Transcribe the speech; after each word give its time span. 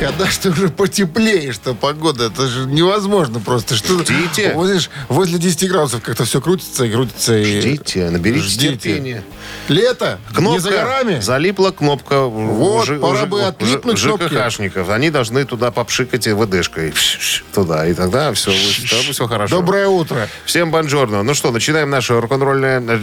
Когда 0.00 0.30
что 0.30 0.48
уже 0.48 0.70
потеплее, 0.70 1.52
что 1.52 1.74
погода, 1.74 2.24
это 2.24 2.46
же 2.46 2.64
невозможно 2.64 3.38
просто. 3.38 3.76
Что 3.76 3.98
Ждите. 3.98 4.54
Вот, 4.54 4.88
возле 5.10 5.38
10 5.38 5.68
градусов 5.68 6.02
как-то 6.02 6.24
все 6.24 6.40
крутится 6.40 6.84
и 6.84 6.90
крутится. 6.90 7.36
И... 7.36 7.60
Ждите, 7.60 8.08
наберите 8.08 8.46
Ждите. 8.46 8.72
терпения. 8.72 9.24
Лето, 9.68 10.18
Кнопка. 10.34 10.52
не 10.52 10.58
за 10.58 10.70
горами. 10.70 11.20
Залипла 11.20 11.70
кнопка. 11.70 12.22
Вот, 12.22 12.88
пора 13.00 13.26
бы 13.26 13.42
отлипнуть 13.42 14.00
кнопки. 14.00 14.34
ЖКХшников. 14.34 14.88
Они 14.88 15.10
должны 15.10 15.44
туда 15.44 15.70
попшикать 15.70 16.26
ВДшкой. 16.26 16.94
Туда. 17.52 17.86
И 17.86 17.94
тогда 17.94 18.32
все, 18.32 18.52
все 18.52 19.26
хорошо. 19.26 19.56
Доброе 19.56 19.88
утро. 19.88 20.28
Всем 20.44 20.70
бонжорно. 20.70 21.22
Ну 21.22 21.34
что, 21.34 21.50
начинаем 21.50 21.90
наше 21.90 22.18
рок-н-ролльное 22.18 22.80
э, 22.80 23.00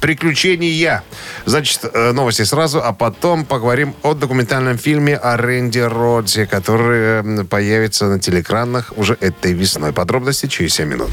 приключение. 0.00 1.02
Значит, 1.44 1.80
э, 1.92 2.12
новости 2.12 2.42
сразу, 2.42 2.82
а 2.82 2.92
потом 2.92 3.44
поговорим 3.44 3.94
о 4.02 4.14
документальном 4.14 4.78
фильме 4.78 5.16
о 5.16 5.36
Рэнди 5.36 5.80
Родзе, 5.80 6.35
который 6.44 7.40
э, 7.40 7.44
появится 7.44 8.06
на 8.06 8.20
телекранах 8.20 8.92
уже 8.96 9.16
этой 9.20 9.54
весной. 9.54 9.92
Подробности 9.92 10.46
через 10.46 10.74
7 10.74 10.88
минут. 10.88 11.10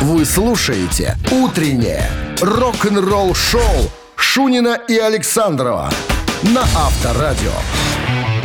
Вы 0.00 0.24
слушаете 0.24 1.16
«Утреннее 1.30 2.08
рок-н-ролл-шоу» 2.40 3.90
Шунина 4.16 4.78
и 4.88 4.96
Александрова 4.96 5.90
на 6.42 6.62
Авторадио. 6.62 7.52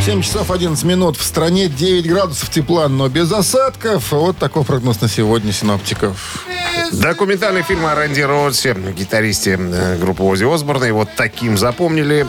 7 0.05 0.21
часов 0.21 0.49
11 0.49 0.83
минут. 0.83 1.17
В 1.17 1.23
стране 1.23 1.67
9 1.67 2.07
градусов 2.07 2.49
тепла, 2.49 2.87
но 2.87 3.07
без 3.07 3.31
осадков. 3.31 4.11
Вот 4.11 4.37
такой 4.37 4.63
прогноз 4.63 4.99
на 5.01 5.07
сегодня 5.07 5.51
синоптиков. 5.51 6.45
Документальный 6.91 7.61
фильм 7.61 7.85
о 7.85 7.93
Рэнди 7.93 8.21
Родсе, 8.21 8.75
гитаристе 8.97 9.59
э, 9.59 9.97
группы 9.99 10.23
Ози 10.23 10.43
Осборна. 10.43 10.85
И 10.85 10.91
вот 10.91 11.09
таким 11.15 11.57
запомнили. 11.57 12.25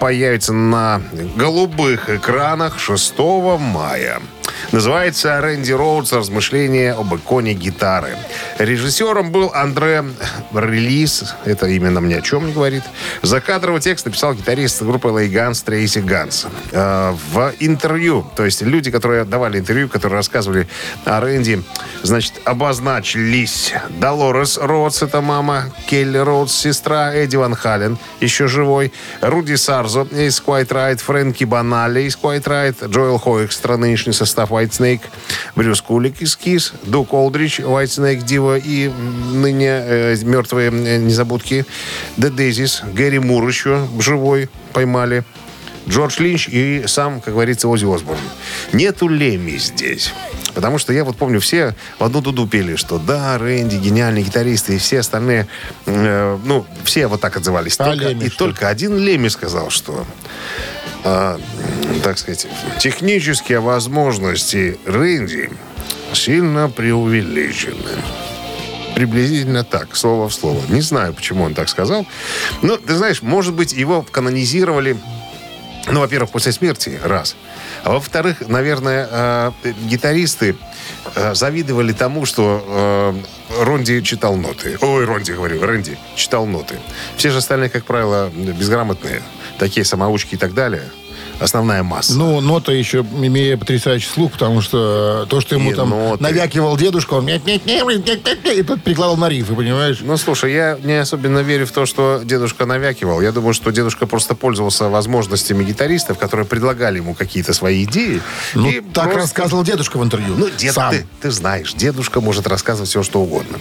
Появится 0.00 0.54
на 0.54 1.02
голубых 1.36 2.08
экранах 2.08 2.78
6 2.78 3.18
мая. 3.58 4.20
Называется 4.72 5.40
«Рэнди 5.40 5.72
Роудс. 5.72 6.12
Размышления 6.12 6.92
об 6.92 7.14
иконе 7.14 7.54
гитары». 7.54 8.16
Режиссером 8.58 9.32
был 9.32 9.50
Андре 9.54 10.04
Релиз. 10.54 11.34
Это 11.44 11.66
именно 11.66 12.00
мне 12.00 12.18
о 12.18 12.20
чем 12.22 12.46
не 12.46 12.52
говорит. 12.52 12.82
Закадровый 13.22 13.80
текст 13.80 14.06
написал 14.06 14.34
гитарист 14.34 14.82
группы 14.82 15.08
L.A. 15.08 15.28
Guns 15.28 15.62
Трейси 15.62 15.98
Ганс. 15.98 16.46
Э, 16.72 17.14
В 17.32 17.52
интервью, 17.60 18.24
то 18.36 18.44
есть 18.44 18.62
люди, 18.62 18.90
которые 18.90 19.24
давали 19.24 19.58
интервью, 19.58 19.88
которые 19.88 20.16
рассказывали 20.16 20.68
о 21.04 21.20
Рэнди, 21.20 21.62
значит, 22.02 22.34
обозначились 22.44 23.72
Долорес 23.88 24.56
Роудс, 24.58 25.02
это 25.02 25.20
мама, 25.20 25.72
Келли 25.86 26.18
Роудс, 26.18 26.54
сестра, 26.54 27.12
Эдди 27.14 27.36
Ван 27.36 27.54
Хален, 27.54 27.98
еще 28.20 28.46
живой, 28.46 28.92
Руди 29.20 29.56
Сарзо 29.56 30.02
из 30.10 30.40
Quiet 30.40 30.68
Riot, 30.68 30.98
Фрэнки 30.98 31.44
Банали 31.44 32.02
из 32.02 32.16
Quiet 32.16 32.44
Riot, 32.44 32.88
Джоэл 32.88 33.18
Хоэкстра, 33.18 33.76
нынешний 33.76 34.12
состав 34.12 34.29
Whitesnake, 34.38 35.00
Брюс 35.56 35.80
Кулик 35.80 36.20
из 36.22 36.36
Kiss, 36.36 36.72
Даг 36.82 37.12
Олдрич, 37.12 37.60
Whitesnake, 37.60 38.22
Dio 38.22 38.56
и 38.56 38.88
ныне 39.32 39.68
э, 39.68 40.16
мертвые 40.22 40.70
э, 40.70 40.96
незабудки, 40.98 41.64
The 42.16 42.34
Daisies, 42.34 42.92
Гэри 42.92 43.18
Мур 43.18 43.46
еще 43.46 43.86
живой 43.98 44.48
поймали, 44.72 45.24
Джордж 45.88 46.20
Линч 46.20 46.48
и 46.48 46.84
сам, 46.86 47.20
как 47.20 47.34
говорится, 47.34 47.66
Ози 47.68 47.84
Осборн. 47.92 48.18
Нету 48.72 49.08
Леми 49.08 49.56
здесь. 49.56 50.12
Потому 50.54 50.78
что 50.78 50.92
я 50.92 51.04
вот 51.04 51.16
помню, 51.16 51.40
все 51.40 51.74
в 51.98 52.04
одну 52.04 52.20
дуду 52.20 52.46
пели, 52.46 52.76
что 52.76 52.98
да, 52.98 53.38
Рэнди, 53.38 53.76
гениальный 53.76 54.22
гитарист, 54.22 54.70
и 54.70 54.78
все 54.78 55.00
остальные, 55.00 55.46
э, 55.86 56.38
ну, 56.44 56.66
все 56.84 57.06
вот 57.06 57.20
так 57.20 57.36
отзывались. 57.36 57.76
А 57.78 57.84
Только- 57.86 58.08
Леми 58.08 58.24
и 58.24 58.28
что? 58.30 58.38
только 58.46 58.68
один 58.68 58.96
Леми 58.98 59.28
сказал, 59.28 59.70
что, 59.70 60.04
так 61.02 62.18
сказать, 62.18 62.46
технические 62.78 63.60
возможности 63.60 64.78
Рэнди 64.86 65.50
сильно 66.12 66.68
преувеличены. 66.68 67.74
Приблизительно 68.94 69.64
так, 69.64 69.96
слово 69.96 70.28
в 70.28 70.34
слово. 70.34 70.60
Не 70.68 70.80
знаю, 70.80 71.14
почему 71.14 71.44
он 71.44 71.54
так 71.54 71.68
сказал. 71.68 72.06
Но, 72.62 72.76
ты 72.76 72.96
знаешь, 72.96 73.22
может 73.22 73.54
быть, 73.54 73.72
его 73.72 74.02
канонизировали 74.02 74.96
ну, 75.86 76.00
во-первых, 76.00 76.30
после 76.30 76.52
смерти, 76.52 77.00
раз. 77.02 77.36
А 77.84 77.92
во-вторых, 77.92 78.46
наверное, 78.46 79.08
э, 79.10 79.52
гитаристы 79.86 80.54
э, 81.14 81.34
завидовали 81.34 81.92
тому, 81.92 82.26
что 82.26 83.14
Ронди 83.58 84.02
читал 84.02 84.36
ноты. 84.36 84.76
Ой, 84.80 85.04
Ронди, 85.04 85.32
говорю, 85.32 85.64
Рэнди 85.64 85.98
читал 86.16 86.46
ноты. 86.46 86.78
Все 87.16 87.30
же 87.30 87.38
остальные, 87.38 87.70
как 87.70 87.84
правило, 87.84 88.30
безграмотные. 88.30 89.22
Такие 89.60 89.84
самоучки 89.84 90.36
и 90.36 90.38
так 90.38 90.54
далее. 90.54 90.90
Основная 91.40 91.82
масса. 91.82 92.14
Ну, 92.16 92.40
нота 92.40 92.72
еще 92.72 92.98
имея 93.00 93.56
потрясающий 93.56 94.08
слух, 94.08 94.32
потому 94.32 94.60
что 94.60 95.26
то, 95.28 95.40
что 95.40 95.54
ему 95.56 95.70
И 95.70 95.74
там 95.74 95.90
ноты. 95.90 96.22
навякивал 96.22 96.76
дедушка, 96.76 97.14
он 97.14 97.28
и 97.28 98.62
тут 98.62 98.82
прикладывал 98.82 99.16
на 99.16 99.28
рифы, 99.28 99.54
понимаешь? 99.54 99.98
Ну, 100.02 100.16
слушай, 100.16 100.52
я 100.52 100.78
не 100.82 101.00
особенно 101.00 101.38
верю 101.38 101.66
в 101.66 101.72
то, 101.72 101.86
что 101.86 102.20
дедушка 102.24 102.66
навякивал. 102.66 103.20
Я 103.20 103.32
думаю, 103.32 103.54
что 103.54 103.70
дедушка 103.70 104.06
просто 104.06 104.34
пользовался 104.34 104.88
возможностями 104.88 105.64
гитаристов, 105.64 106.18
которые 106.18 106.46
предлагали 106.46 106.98
ему 106.98 107.14
какие-то 107.14 107.52
свои 107.54 107.84
идеи. 107.84 108.20
Ну, 108.54 108.68
И 108.68 108.80
так 108.80 109.04
просто- 109.04 109.20
рассказывал 109.20 109.64
дедушка 109.64 109.98
в 109.98 110.04
интервью. 110.04 110.34
Ну, 110.36 110.48
дед, 110.58 110.74
Сам. 110.74 110.90
ты, 110.92 111.06
ты 111.20 111.30
знаешь, 111.30 111.72
дедушка 111.74 112.20
может 112.20 112.46
рассказывать 112.46 112.88
все, 112.90 113.02
что 113.02 113.20
угодно. 113.20 113.58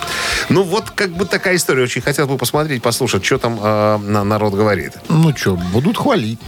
Ну, 0.49 0.63
вот 0.63 0.89
как 0.91 1.11
бы 1.11 1.25
такая 1.25 1.55
история. 1.55 1.83
Очень 1.83 2.01
хотел 2.01 2.27
бы 2.27 2.37
посмотреть, 2.37 2.81
послушать, 2.81 3.23
что 3.25 3.37
там 3.37 3.59
э, 3.61 3.97
на- 3.97 4.23
народ 4.23 4.53
говорит. 4.53 4.93
Ну 5.07 5.35
что, 5.35 5.55
будут 5.55 5.97
хвалить. 5.97 6.39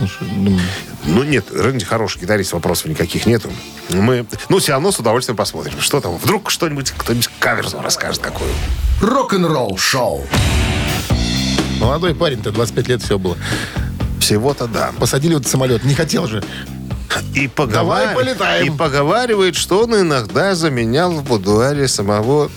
Ну, 1.05 1.20
ну, 1.23 1.29
нет, 1.29 1.51
Рэнди 1.51 1.85
хороший 1.85 2.19
гитарист, 2.19 2.53
вопросов 2.53 2.87
никаких 2.87 3.25
нету. 3.27 3.51
Мы, 3.89 4.25
ну, 4.49 4.57
все 4.59 4.71
равно 4.71 4.91
с 4.91 4.99
удовольствием 4.99 5.37
посмотрим. 5.37 5.79
Что 5.79 6.01
там? 6.01 6.17
Вдруг 6.17 6.49
что-нибудь, 6.49 6.91
кто-нибудь 6.97 7.29
каверзу 7.39 7.79
расскажет 7.81 8.21
какую. 8.21 8.49
Рок-н-ролл-шоу. 9.01 10.25
молодой 11.79 12.15
парень-то, 12.15 12.51
25 12.51 12.87
лет 12.87 13.01
все 13.03 13.19
было. 13.19 13.37
Всего-то 14.19 14.67
да. 14.67 14.91
Посадили 14.99 15.35
в 15.35 15.39
этот 15.39 15.51
самолет. 15.51 15.83
Не 15.83 15.93
хотел 15.93 16.27
же. 16.27 16.43
И, 17.35 17.47
поговар- 17.47 18.05
Давай 18.07 18.15
полетаем. 18.15 18.73
и 18.73 18.77
поговаривает, 18.77 19.55
что 19.55 19.83
он 19.83 19.95
иногда 19.95 20.55
заменял 20.55 21.11
в 21.11 21.23
будуаре 21.23 21.87
самого 21.87 22.49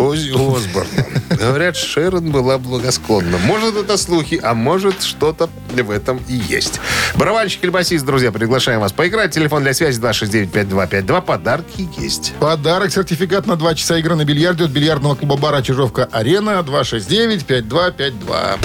Ози 0.00 0.30
Осборна. 0.30 1.06
Говорят, 1.30 1.76
Шерон 1.76 2.30
была 2.30 2.58
благосклонна. 2.58 3.38
Может, 3.38 3.76
это 3.76 3.96
слухи, 3.96 4.40
а 4.42 4.54
может, 4.54 5.02
что-то 5.02 5.48
в 5.70 5.90
этом 5.90 6.20
и 6.26 6.34
есть. 6.34 6.80
Барабанщик 7.14 7.62
или 7.64 7.70
басист, 7.70 8.04
друзья, 8.04 8.32
приглашаем 8.32 8.80
вас 8.80 8.92
поиграть. 8.92 9.32
Телефон 9.32 9.62
для 9.62 9.74
связи 9.74 10.00
269-5252. 10.00 11.22
Подарки 11.22 11.88
есть. 11.98 12.32
Подарок, 12.40 12.92
сертификат 12.92 13.46
на 13.46 13.56
2 13.56 13.74
часа 13.74 13.98
игры 13.98 14.14
на 14.16 14.24
бильярде 14.24 14.64
от 14.64 14.70
бильярдного 14.70 15.14
клуба 15.16 15.36
бара 15.36 15.60
«Чижовка-Арена» 15.62 16.64
269-5252. 16.66 18.58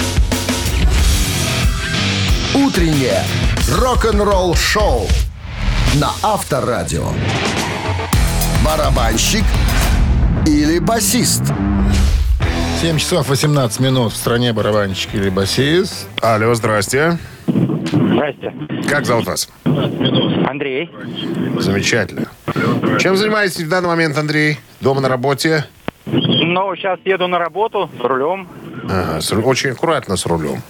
Утреннее 2.54 3.22
рок-н-ролл-шоу 3.70 5.06
на 5.94 6.12
Авторадио. 6.22 7.12
Барабанщик 8.64 9.44
или 10.44 10.78
басист? 10.78 11.42
7 12.80 12.98
часов 12.98 13.28
18 13.28 13.80
минут 13.80 14.12
в 14.12 14.16
стране 14.16 14.52
барабанщик 14.52 15.14
или 15.14 15.30
басист. 15.30 16.08
Алло, 16.20 16.54
здрасте. 16.54 17.18
Здрасте. 17.46 18.52
Как 18.88 19.06
зовут 19.06 19.26
вас? 19.26 19.48
Андрей. 19.64 20.90
Замечательно. 21.58 22.26
Чем 22.98 23.16
занимаетесь 23.16 23.60
в 23.60 23.68
данный 23.68 23.88
момент, 23.88 24.18
Андрей? 24.18 24.58
Дома 24.80 25.00
на 25.00 25.08
работе? 25.08 25.64
Ну, 26.06 26.76
сейчас 26.76 26.98
еду 27.04 27.26
на 27.26 27.38
работу 27.38 27.90
с 27.98 28.00
рулем. 28.00 28.46
Ага, 28.88 29.20
с 29.20 29.32
очень 29.32 29.70
аккуратно 29.70 30.16
с 30.16 30.26
рулем. 30.26 30.62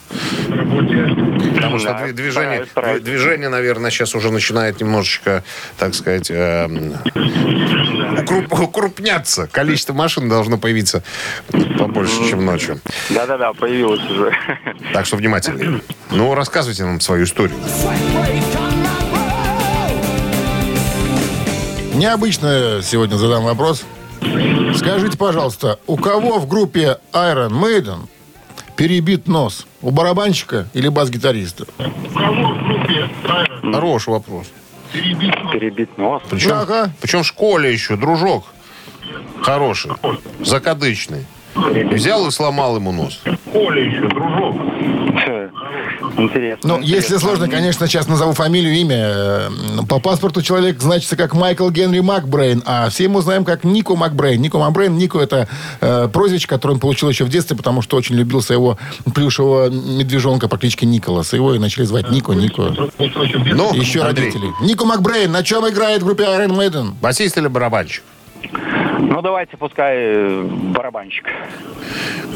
Потому 1.54 1.78
что 1.78 1.88
Да, 1.92 2.00
дви- 2.06 2.12
движение, 2.12 2.46
стараюсь, 2.66 2.70
стараюсь. 2.70 3.00
дви- 3.02 3.04
движение, 3.04 3.48
наверное, 3.48 3.90
сейчас 3.90 4.14
уже 4.14 4.30
начинает 4.30 4.80
немножечко, 4.80 5.42
так 5.78 5.94
сказать, 5.94 6.30
эм, 6.30 6.94
укруп- 7.14 8.62
укрупняться. 8.62 9.48
Количество 9.50 9.92
машин 9.92 10.28
должно 10.28 10.58
появиться 10.58 11.02
побольше, 11.78 12.28
чем 12.28 12.44
ночью. 12.44 12.80
Да-да-да, 13.10 13.52
появилась 13.52 14.02
уже. 14.10 14.32
Так 14.92 15.06
что 15.06 15.16
внимательнее. 15.16 15.80
Ну, 16.10 16.34
рассказывайте 16.34 16.84
нам 16.84 17.00
свою 17.00 17.24
историю. 17.24 17.56
Необычно 21.94 22.80
сегодня 22.82 23.16
задам 23.16 23.44
вопрос. 23.44 23.84
Скажите, 24.76 25.16
пожалуйста, 25.16 25.78
у 25.86 25.96
кого 25.96 26.38
в 26.38 26.48
группе 26.48 26.98
Iron 27.12 27.50
Maiden 27.50 28.06
перебит 28.76 29.26
нос? 29.28 29.66
У 29.82 29.90
барабанщика 29.90 30.68
или 30.74 30.88
бас-гитариста? 30.88 31.66
Хороший 33.72 34.10
вопрос. 34.10 34.46
Перебить 34.92 35.96
нос. 35.98 36.22
Причем, 36.30 36.52
Ага. 36.54 36.90
причем 37.00 37.22
в 37.22 37.26
школе 37.26 37.72
еще, 37.72 37.96
дружок. 37.96 38.44
Хороший. 39.42 39.92
Закадычный. 40.40 41.26
Взял 41.54 42.26
и 42.26 42.30
сломал 42.30 42.76
ему 42.76 42.92
нос. 42.92 43.22
Интересно. 46.18 46.76
Ну, 46.76 46.80
если 46.80 47.16
сложно, 47.18 47.48
конечно, 47.48 47.86
сейчас 47.86 48.08
назову 48.08 48.32
фамилию, 48.32 48.74
имя. 48.74 48.96
Э, 48.98 49.48
По 49.88 50.00
паспорту 50.00 50.42
человек 50.42 50.80
значится 50.80 51.16
как 51.16 51.34
Майкл 51.34 51.68
Генри 51.70 52.00
Макбрейн, 52.00 52.62
а 52.64 52.88
все 52.88 53.04
ему 53.04 53.20
знаем 53.20 53.44
как 53.44 53.64
Нико 53.64 53.96
Макбрейн. 53.96 54.40
Нико 54.40 54.58
Макбрейн, 54.58 54.96
Нико 54.96 55.20
это 55.20 55.48
э, 55.80 56.08
прозвище, 56.12 56.46
которое 56.46 56.74
он 56.74 56.80
получил 56.80 57.08
еще 57.08 57.24
в 57.24 57.28
детстве, 57.28 57.56
потому 57.56 57.82
что 57.82 57.96
очень 57.96 58.16
любил 58.16 58.40
своего 58.40 58.78
плюшевого 59.14 59.68
медвежонка 59.68 60.48
по 60.48 60.56
кличке 60.56 60.86
Николас. 60.86 61.32
Его 61.32 61.54
и 61.54 61.58
начали 61.58 61.84
звать 61.84 62.10
Нико, 62.10 62.32
Нико. 62.32 62.74
Ну, 62.98 63.74
Еще 63.74 64.02
Андрей, 64.02 64.26
родители. 64.30 64.50
Нико 64.62 64.84
Макбрейн 64.84 65.30
на 65.30 65.42
чем 65.42 65.68
играет 65.68 66.02
в 66.02 66.06
группе 66.06 66.24
Iron 66.24 66.56
Maiden? 66.56 66.94
Басист 67.00 67.36
или 67.36 67.48
барабанщик? 67.48 68.02
Ну, 68.98 69.20
давайте, 69.22 69.56
пускай 69.56 69.94
э, 69.96 70.42
барабанщик. 70.42 71.26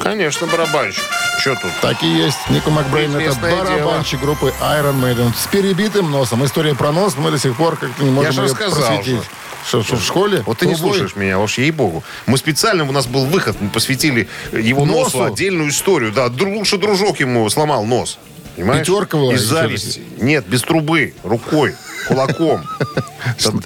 Конечно, 0.02 0.46
барабанщик. 0.46 1.02
Что 1.40 1.54
тут? 1.54 1.70
Так 1.80 2.02
и 2.02 2.06
есть. 2.06 2.38
Нико 2.50 2.70
Макбрейн 2.70 3.16
это 3.16 3.34
барабанщик 3.40 4.20
группы 4.20 4.52
Iron 4.60 5.00
Maiden. 5.00 5.32
С 5.34 5.46
перебитым 5.46 6.10
носом. 6.10 6.44
История 6.44 6.74
про 6.74 6.92
нос 6.92 7.16
мы 7.16 7.30
до 7.30 7.38
сих 7.38 7.56
пор 7.56 7.76
как-то 7.76 8.04
не 8.04 8.10
можем 8.10 8.32
же 8.32 8.42
ее 8.42 8.54
просветить. 8.54 9.22
Что, 9.66 9.82
что, 9.82 9.96
в 9.96 10.02
школе? 10.02 10.42
Вот 10.46 10.58
ты 10.58 10.66
не 10.66 10.74
Трубой? 10.74 10.92
слушаешь 10.92 11.16
меня, 11.16 11.38
уж 11.38 11.58
ей-богу. 11.58 12.02
Мы 12.26 12.38
специально, 12.38 12.82
у 12.88 12.92
нас 12.92 13.06
был 13.06 13.26
выход, 13.26 13.56
мы 13.60 13.68
посвятили 13.68 14.26
его 14.52 14.86
Носу? 14.86 15.18
носу 15.18 15.22
отдельную 15.24 15.68
историю. 15.68 16.12
Да, 16.12 16.26
дру- 16.28 16.54
лучше 16.56 16.78
дружок 16.78 17.20
ему 17.20 17.48
сломал 17.50 17.84
нос. 17.84 18.18
Понимаешь? 18.56 18.86
Пятерка 18.86 19.18
была 19.18 19.34
Из 19.34 19.42
зависти. 19.42 20.02
Нет, 20.18 20.46
без 20.46 20.62
трубы, 20.62 21.14
рукой, 21.22 21.74
кулаком. 22.10 22.60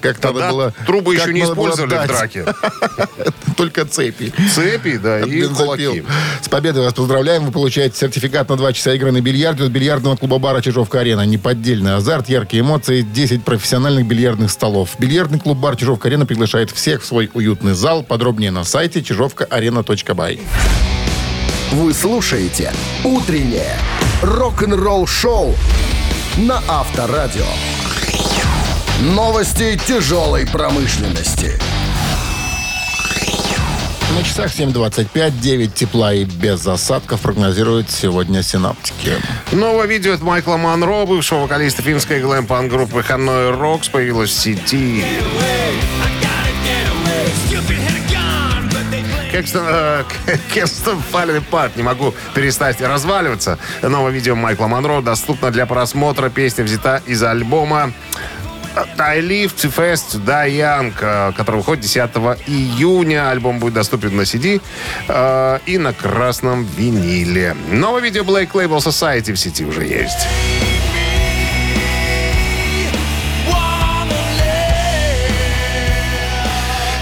Как 0.01 0.19
Тогда 0.19 0.51
было... 0.51 0.73
трубы 0.85 1.15
еще 1.15 1.33
не 1.33 1.41
использовали 1.41 1.95
в 1.95 2.07
драке. 2.07 2.45
Только 3.57 3.85
цепи. 3.85 4.33
Цепи, 4.53 4.97
да, 4.97 5.21
и 5.21 5.43
кулаки. 5.47 6.03
С 6.41 6.49
победой 6.49 6.83
вас 6.83 6.93
поздравляем. 6.93 7.45
Вы 7.45 7.51
получаете 7.51 7.97
сертификат 7.97 8.49
на 8.49 8.57
2 8.57 8.73
часа 8.73 8.93
игры 8.93 9.11
на 9.11 9.21
бильярде 9.21 9.63
от 9.63 9.71
бильярдного 9.71 10.15
клуба 10.15 10.39
бара 10.39 10.61
«Чижовка-арена». 10.61 11.25
Неподдельный 11.25 11.95
азарт, 11.95 12.29
яркие 12.29 12.61
эмоции, 12.61 13.01
10 13.01 13.43
профессиональных 13.43 14.05
бильярдных 14.05 14.51
столов. 14.51 14.91
Бильярдный 14.99 15.39
клуб 15.39 15.57
бар 15.57 15.75
«Чижовка-арена» 15.75 16.25
приглашает 16.25 16.71
всех 16.71 17.01
в 17.01 17.05
свой 17.05 17.29
уютный 17.33 17.73
зал. 17.73 18.03
Подробнее 18.03 18.51
на 18.51 18.63
сайте 18.63 19.01
чижовкаарена.бай. 19.03 20.39
Вы 21.71 21.93
слушаете 21.93 22.71
«Утреннее 23.03 23.77
рок-н-ролл-шоу» 24.21 25.55
на 26.37 26.61
Авторадио. 26.67 27.45
Новости 29.13 29.79
тяжелой 29.85 30.47
промышленности. 30.47 31.59
На 34.15 34.23
часах 34.23 34.47
7.25, 34.47 35.39
9 35.39 35.73
тепла 35.75 36.11
и 36.11 36.25
без 36.25 36.65
осадков 36.65 37.21
прогнозируют 37.21 37.91
сегодня 37.91 38.41
синаптики. 38.41 39.11
Новое 39.51 39.85
видео 39.85 40.13
от 40.13 40.21
Майкла 40.21 40.57
Монро, 40.57 41.05
бывшего 41.05 41.41
вокалиста 41.41 41.83
финской 41.83 42.19
глэм-панк 42.19 42.71
группы 42.71 43.05
Hanoi 43.07 43.55
Rocks, 43.55 43.91
появилось 43.91 44.31
в 44.31 44.39
сети. 44.39 45.05
Кекстон, 49.31 49.67
э, 49.67 50.03
Fallen 51.13 51.43
Apart. 51.43 51.73
Не 51.75 51.83
могу 51.83 52.15
перестать 52.33 52.81
разваливаться. 52.81 53.59
Новое 53.83 54.11
видео 54.11 54.33
Майкла 54.35 54.65
Монро 54.65 55.01
доступно 55.01 55.51
для 55.51 55.67
просмотра. 55.67 56.29
Песня 56.29 56.63
взята 56.63 57.03
из 57.05 57.21
альбома 57.21 57.93
Fast 58.75 60.11
to 60.13 60.19
Die 60.25 60.49
Young, 60.49 60.93
э, 60.99 61.31
который 61.35 61.57
выходит 61.57 61.83
10 61.83 62.11
июня. 62.47 63.29
Альбом 63.29 63.59
будет 63.59 63.73
доступен 63.73 64.15
на 64.15 64.21
CD 64.21 64.61
э, 65.07 65.59
и 65.65 65.77
на 65.77 65.93
красном 65.93 66.65
виниле. 66.65 67.55
Новое 67.71 68.01
видео 68.01 68.23
Black 68.23 68.51
Label 68.51 68.77
Society 68.77 69.33
в 69.33 69.37
сети 69.37 69.65
уже 69.65 69.83
есть. 69.83 70.27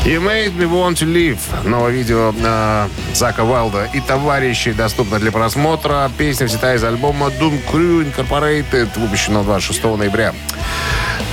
You 0.06 0.20
Made 0.20 0.54
Me 0.58 0.70
Want 0.70 0.96
to 0.96 1.06
Live. 1.06 1.40
Новое 1.64 1.92
видео 1.92 2.34
э, 2.38 2.88
Зака 3.14 3.46
Вайлда 3.46 3.90
и 3.94 4.02
товарищи 4.02 4.74
доступно 4.74 5.18
для 5.18 5.32
просмотра. 5.32 6.12
Песня 6.18 6.46
взята 6.46 6.76
из 6.76 6.84
альбома 6.84 7.28
Doom 7.28 7.60
Crew 7.72 8.06
Incorporated, 8.06 8.90
выпущено 9.00 9.44
26 9.44 9.84
ноября. 9.84 10.34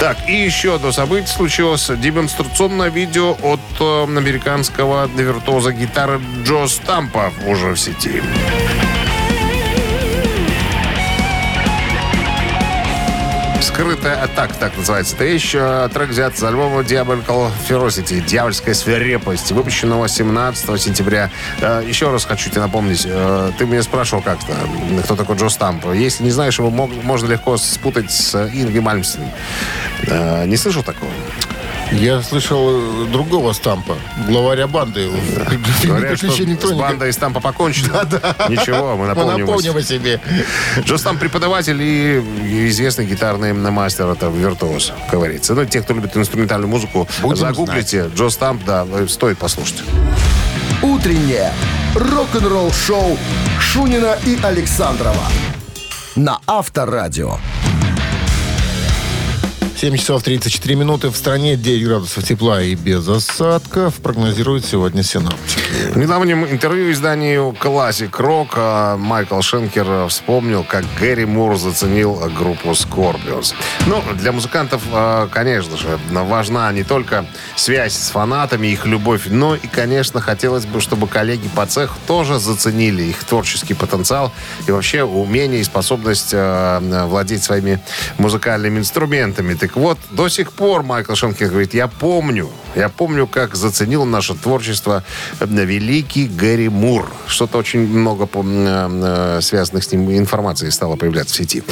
Так, 0.00 0.17
и 0.26 0.32
еще 0.32 0.76
одно 0.76 0.93
событие 0.93 1.26
случилось. 1.26 1.91
Демонстрационное 1.94 2.88
видео 2.88 3.37
от 3.43 3.61
э, 3.79 4.02
американского 4.05 5.06
виртуоза 5.14 5.75
гитары 5.75 6.23
Джо 6.43 6.67
Стампа 6.69 7.31
уже 7.47 7.75
в 7.75 7.76
сети. 7.76 8.23
Скрытая 13.81 14.23
атака, 14.23 14.53
так 14.61 14.77
называется 14.77 15.17
эта. 15.17 15.55
Э, 15.55 15.88
Трек 15.91 16.11
взят 16.11 16.37
с 16.37 16.43
альбома 16.43 16.82
Diabolical 16.82 17.50
Ferocity, 17.67 18.21
Дьявольская 18.21 18.75
свирепость, 18.75 19.53
выпущенного 19.53 20.06
17 20.06 20.79
сентября. 20.79 21.31
Э, 21.62 21.82
Еще 21.88 22.11
раз 22.11 22.27
хочу 22.27 22.50
тебе 22.50 22.61
напомнить, 22.61 23.06
э, 23.09 23.53
ты 23.56 23.65
меня 23.65 23.82
спрашивал 23.82 24.23
как-то, 24.23 24.53
кто 25.05 25.17
такой 25.17 25.37
Джо 25.37 25.49
Стамп. 25.49 25.87
Если 25.94 26.25
не 26.25 26.31
знаешь 26.31 26.59
его, 26.59 26.69
можно 26.69 27.27
легко 27.27 27.56
спутать 27.56 28.11
с 28.11 28.35
Инги 28.53 28.81
Мальмстен. 28.81 29.23
Э, 30.09 30.44
Не 30.44 30.59
слышал 30.59 30.83
такого? 30.83 31.11
Я 31.93 32.23
слышал 32.23 33.07
другого 33.07 33.53
стампа, 33.53 33.97
главаря 34.29 34.67
банды. 34.67 35.11
Говорят, 35.85 36.17
что 36.17 36.27
«Приключения 36.29 36.57
с 36.57 36.61
Тоника». 36.61 36.83
бандой 36.83 37.13
Стампа 37.13 37.41
покончено. 37.41 38.05
Ничего, 38.49 38.97
мы 38.97 39.03
Мы 39.03 39.07
напомним. 39.09 39.47
напомним 39.47 39.77
о 39.77 39.83
себе. 39.83 40.21
Джо 40.85 40.97
Стамп 40.99 41.19
преподаватель 41.21 41.81
и 41.83 42.69
известный 42.69 43.07
гитарный 43.07 43.53
мастер, 43.53 44.07
это 44.07 44.29
виртуоз, 44.29 44.93
говорится. 45.11 45.55
Ну, 45.55 45.65
те, 45.67 45.83
кто 45.83 45.95
любит 45.95 46.17
инструментальную 46.17 46.69
музыку, 46.69 47.09
Будем 47.23 47.37
загуглите. 47.37 48.11
Джо 48.15 48.31
Стамп, 48.31 48.65
да, 48.65 48.87
стоит 49.09 49.39
послушать. 49.39 49.83
Утреннее 50.83 51.53
рок-н-ролл-шоу 51.95 53.19
Шунина 53.61 54.17
и 54.25 54.39
Александрова 54.43 55.25
на 56.17 56.39
Авторадио. 56.47 57.39
7 59.81 59.97
часов 59.97 60.23
34 60.23 60.75
минуты. 60.75 61.09
В 61.09 61.17
стране 61.17 61.56
9 61.56 61.87
градусов 61.87 62.23
тепла 62.23 62.61
и 62.61 62.75
без 62.75 63.09
осадков. 63.09 63.94
Прогнозируют 63.94 64.67
сегодня 64.67 65.03
синаптики. 65.03 65.59
В 65.93 65.97
недавнем 65.97 66.44
интервью 66.44 66.93
изданию 66.93 67.57
Classic 67.59 68.11
Rock 68.11 68.49
а, 68.57 68.99
Майкл 68.99 69.40
Шенкер 69.40 70.07
вспомнил, 70.09 70.64
как 70.64 70.85
Гэри 70.99 71.25
Мур 71.25 71.57
заценил 71.57 72.14
группу 72.37 72.73
Scorpions. 72.73 73.55
Ну, 73.87 74.02
для 74.16 74.33
музыкантов, 74.33 74.83
а, 74.93 75.28
конечно 75.28 75.78
же, 75.78 75.99
важна 76.11 76.71
не 76.73 76.85
только 76.85 77.25
связь 77.57 77.95
с 77.95 78.11
фанатами, 78.11 78.66
их 78.66 78.85
любовь, 78.85 79.28
но 79.28 79.55
и, 79.55 79.66
конечно, 79.66 80.21
хотелось 80.21 80.66
бы, 80.66 80.83
чтобы 80.83 81.09
коллеги 81.09 81.49
по 81.49 81.64
цеху 81.64 81.97
тоже 82.07 82.38
заценили 82.38 83.05
их 83.05 83.25
творческий 83.25 83.73
потенциал 83.73 84.31
и 84.66 84.73
вообще 84.73 85.05
умение 85.05 85.62
и 85.62 85.64
способность 85.64 86.33
а, 86.35 87.07
владеть 87.07 87.43
своими 87.43 87.81
музыкальными 88.19 88.78
инструментами. 88.81 89.55
Так 89.55 89.70
вот, 89.77 89.99
до 90.11 90.29
сих 90.29 90.53
пор 90.53 90.83
Майкл 90.83 91.15
Шенкер 91.15 91.49
говорит, 91.49 91.75
я 91.75 91.89
помню, 91.89 92.50
я 92.75 92.89
помню, 92.89 93.27
как 93.27 93.55
заценил 93.55 94.05
наше 94.05 94.35
творчество 94.35 95.05
э, 95.41 95.47
великий 95.47 96.29
Гэри 96.29 96.69
Мур. 96.69 97.11
Что-то 97.27 97.59
очень 97.59 97.87
много 97.87 98.29
э, 98.33 99.39
э, 99.39 99.41
связанных 99.43 99.85
с 99.85 99.93
ним 99.93 100.11
информации 100.11 100.71
стало 100.71 100.97
появляться 100.97 101.35
в 101.35 101.37
сети. 101.37 101.62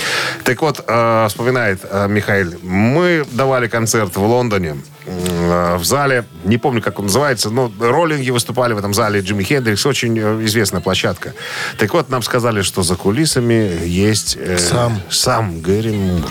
Так 0.45 0.63
вот, 0.63 0.79
вспоминает 0.79 1.83
Михаил, 2.09 2.55
мы 2.63 3.25
давали 3.33 3.69
концерт 3.69 4.17
в 4.17 4.23
Лондоне, 4.25 4.77
в 5.07 5.85
зале, 5.85 6.25
не 6.45 6.59
помню, 6.59 6.83
как 6.83 6.99
он 6.99 7.07
называется, 7.07 7.51
но 7.51 7.73
роллинги 7.81 8.31
выступали 8.31 8.75
в 8.75 8.79
этом 8.79 8.93
зале, 8.93 9.21
Джимми 9.21 9.43
Хендрикс, 9.43 9.87
очень 9.87 10.19
известная 10.45 10.81
площадка. 10.81 11.33
Так 11.79 11.95
вот, 11.95 12.11
нам 12.11 12.23
сказали, 12.23 12.63
что 12.63 12.83
за 12.83 12.97
кулисами 12.97 13.87
есть 13.87 14.37
э, 14.39 14.59
Сам. 14.59 15.01
сам 15.11 15.61
Гэри 15.61 15.93
Мур. 15.93 16.25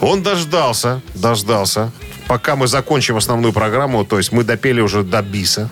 Он 0.00 0.22
дождался, 0.22 1.00
дождался, 1.14 1.90
пока 2.28 2.56
мы 2.56 2.66
закончим 2.66 3.16
основную 3.16 3.52
программу, 3.52 4.04
то 4.04 4.18
есть 4.18 4.32
мы 4.32 4.44
допели 4.44 4.80
уже 4.80 5.02
до 5.02 5.22
биса. 5.22 5.70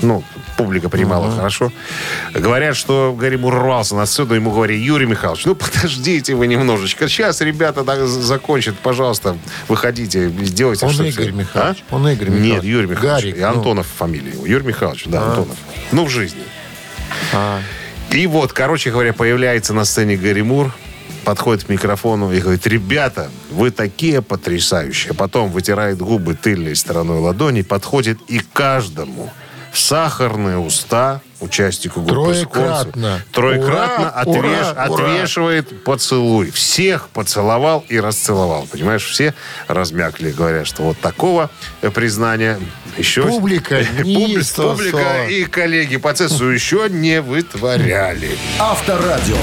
Ну, 0.00 0.22
публика 0.56 0.88
принимала 0.88 1.30
хорошо. 1.30 1.72
Говорят, 2.32 2.76
что 2.76 3.16
Гарри 3.18 3.36
Мур 3.36 3.54
рвался 3.54 3.96
на 3.96 4.06
сцену, 4.06 4.34
ему 4.34 4.52
говорили, 4.52 4.78
Юрий 4.78 5.06
Михайлович, 5.06 5.44
ну 5.44 5.54
подождите 5.56 6.34
вы 6.34 6.46
немножечко. 6.46 7.08
Сейчас 7.08 7.40
ребята 7.40 7.84
так 7.84 8.06
закончат, 8.06 8.76
пожалуйста, 8.78 9.36
выходите, 9.68 10.28
сделайте 10.28 10.86
Он 10.86 10.92
что-то. 10.92 11.08
Игорь 11.08 11.32
Михайлович. 11.32 11.84
А? 11.90 11.94
Он 11.94 12.08
Игорь 12.08 12.28
Нет, 12.28 12.40
Михайлович. 12.40 12.64
Юрий 12.64 12.86
Михайлович. 12.86 13.24
Гарик, 13.24 13.36
и 13.36 13.40
ну. 13.40 13.48
Антонов 13.48 13.86
фамилия 13.86 14.32
его. 14.32 14.46
Юрий 14.46 14.66
Михайлович, 14.66 15.04
да, 15.06 15.30
Антонов. 15.30 15.56
Ну, 15.92 16.04
в 16.04 16.10
жизни. 16.10 16.42
А. 17.32 17.60
И 18.10 18.26
вот, 18.26 18.52
короче 18.52 18.90
говоря, 18.90 19.12
появляется 19.12 19.74
на 19.74 19.84
сцене 19.84 20.16
Гарри 20.16 20.42
Мур, 20.42 20.72
подходит 21.24 21.64
к 21.64 21.68
микрофону 21.68 22.32
и 22.32 22.40
говорит, 22.40 22.66
ребята, 22.66 23.30
вы 23.50 23.70
такие 23.70 24.22
потрясающие. 24.22 25.14
Потом 25.14 25.50
вытирает 25.50 25.98
губы 25.98 26.34
тыльной 26.34 26.76
стороной 26.76 27.18
ладони, 27.20 27.62
подходит 27.62 28.18
и 28.28 28.40
каждому 28.52 29.30
сахарные 29.72 30.58
уста 30.58 31.20
участнику 31.40 32.00
группы 32.00 32.32
Троекратно. 32.32 33.22
Троекратно 33.32 34.12
Ура, 34.24 34.38
ура, 34.38 34.40
отвеш- 34.50 34.72
ура. 34.72 35.04
отвешивает 35.04 35.84
поцелуй. 35.84 36.50
Всех 36.50 37.08
поцеловал 37.10 37.84
и 37.88 38.00
расцеловал. 38.00 38.66
Понимаешь, 38.66 39.04
все 39.04 39.34
размякли, 39.68 40.32
говорят, 40.32 40.66
что 40.66 40.82
вот 40.82 40.98
такого 40.98 41.50
признания 41.94 42.58
еще... 42.96 43.22
Публика 43.22 43.82
не. 44.02 44.38
Публика 44.56 45.26
и 45.28 45.44
коллеги 45.44 45.96
по 45.96 46.12
ЦЕСу 46.12 46.46
еще 46.48 46.86
не 46.90 47.20
вытворяли. 47.20 48.36
Авторадио. 48.58 49.36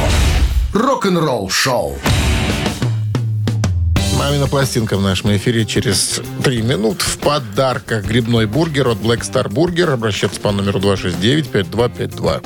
Рок-н-ролл 0.75 1.49
шоу. 1.49 1.97
Мамина 4.19 4.45
пластинка 4.47 4.97
в 4.97 5.01
нашем 5.01 5.33
эфире 5.37 5.65
через 5.65 6.19
три 6.43 6.61
минут. 6.61 7.01
В 7.01 7.17
подарках 7.19 8.03
грибной 8.03 8.45
бургер 8.45 8.89
от 8.89 8.97
Black 8.97 9.21
Star 9.21 9.47
Burger. 9.47 9.93
Обращаться 9.93 10.37
по 10.41 10.51
номеру 10.51 10.79
269-5252. 10.79 12.45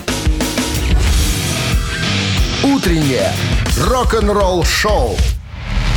Утреннее 2.66 3.34
рок-н-ролл 3.88 4.64
шоу 4.64 5.18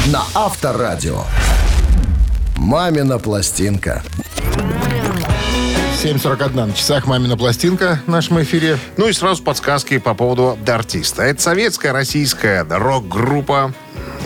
на 0.06 0.22
Авторадио. 0.34 1.24
Мамина 2.56 3.18
пластинка. 3.18 4.02
7.41 6.02 6.66
на 6.66 6.72
часах 6.72 7.06
«Мамина 7.06 7.36
пластинка» 7.36 8.02
в 8.06 8.10
нашем 8.10 8.42
эфире. 8.42 8.76
Ну 8.96 9.06
и 9.06 9.12
сразу 9.12 9.40
подсказки 9.40 9.98
по 9.98 10.14
поводу 10.14 10.58
артиста. 10.66 11.22
Это 11.22 11.40
советская 11.40 11.92
российская 11.92 12.66
рок-группа, 12.68 13.72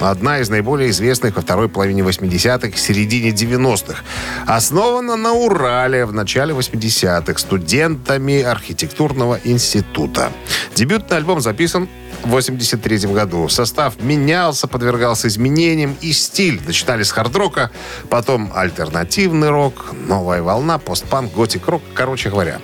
одна 0.00 0.38
из 0.40 0.48
наиболее 0.48 0.88
известных 0.88 1.36
во 1.36 1.42
второй 1.42 1.68
половине 1.68 2.00
80-х, 2.00 2.78
середине 2.78 3.28
90-х. 3.28 4.02
Основана 4.46 5.16
на 5.16 5.32
Урале 5.32 6.06
в 6.06 6.14
начале 6.14 6.54
80-х 6.54 7.38
студентами 7.38 8.40
архитектурного 8.40 9.38
института. 9.44 10.32
Дебютный 10.74 11.18
альбом 11.18 11.42
записан 11.42 11.90
в 12.22 12.28
83 12.28 12.98
году. 13.12 13.48
Состав 13.48 13.94
менялся, 14.00 14.66
подвергался 14.66 15.28
изменениям 15.28 15.96
и 16.00 16.12
стиль. 16.12 16.60
Начинали 16.66 17.02
с 17.02 17.10
хард-рока, 17.12 17.70
потом 18.08 18.50
альтернативный 18.54 19.50
рок, 19.50 19.92
новая 20.08 20.42
волна, 20.42 20.78
постпанк, 20.78 21.32
готик-рок, 21.32 21.82
короче 21.94 22.30
говоря. 22.30 22.58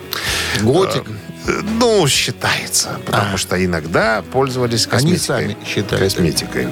Готик. 0.60 1.04
Э, 1.46 1.60
Ну, 1.80 2.06
считается, 2.06 3.00
потому 3.04 3.36
что 3.36 3.62
иногда 3.64 4.22
пользовались 4.32 4.86
Они 4.86 5.12
косметикой. 5.16 5.18
сами 5.18 5.56
считают. 5.66 6.02
Косметикой. 6.04 6.68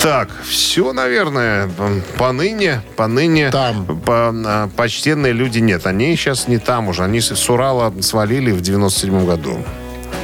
Так, 0.00 0.28
все, 0.48 0.92
наверное, 0.92 1.70
поныне, 2.18 2.82
поныне 2.96 3.50
Там. 3.50 3.86
по- 4.00 4.32
а, 4.34 4.68
почтенные 4.76 5.32
люди 5.32 5.60
нет. 5.60 5.86
Они 5.86 6.16
сейчас 6.16 6.48
не 6.48 6.58
там 6.58 6.88
уже. 6.88 7.04
Они 7.04 7.20
с 7.20 7.34
с 7.36 7.48
Урала 7.50 7.94
свалили 8.02 8.50
в 8.50 8.60
97 8.60 9.24
году. 9.24 9.64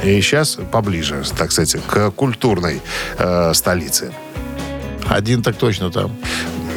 И 0.03 0.19
сейчас 0.21 0.57
поближе, 0.71 1.23
так 1.37 1.51
сказать, 1.51 1.75
к 1.85 2.11
культурной 2.11 2.81
э, 3.17 3.53
столице. 3.53 4.11
Один 5.07 5.43
так 5.43 5.55
точно 5.57 5.91
там. 5.91 6.15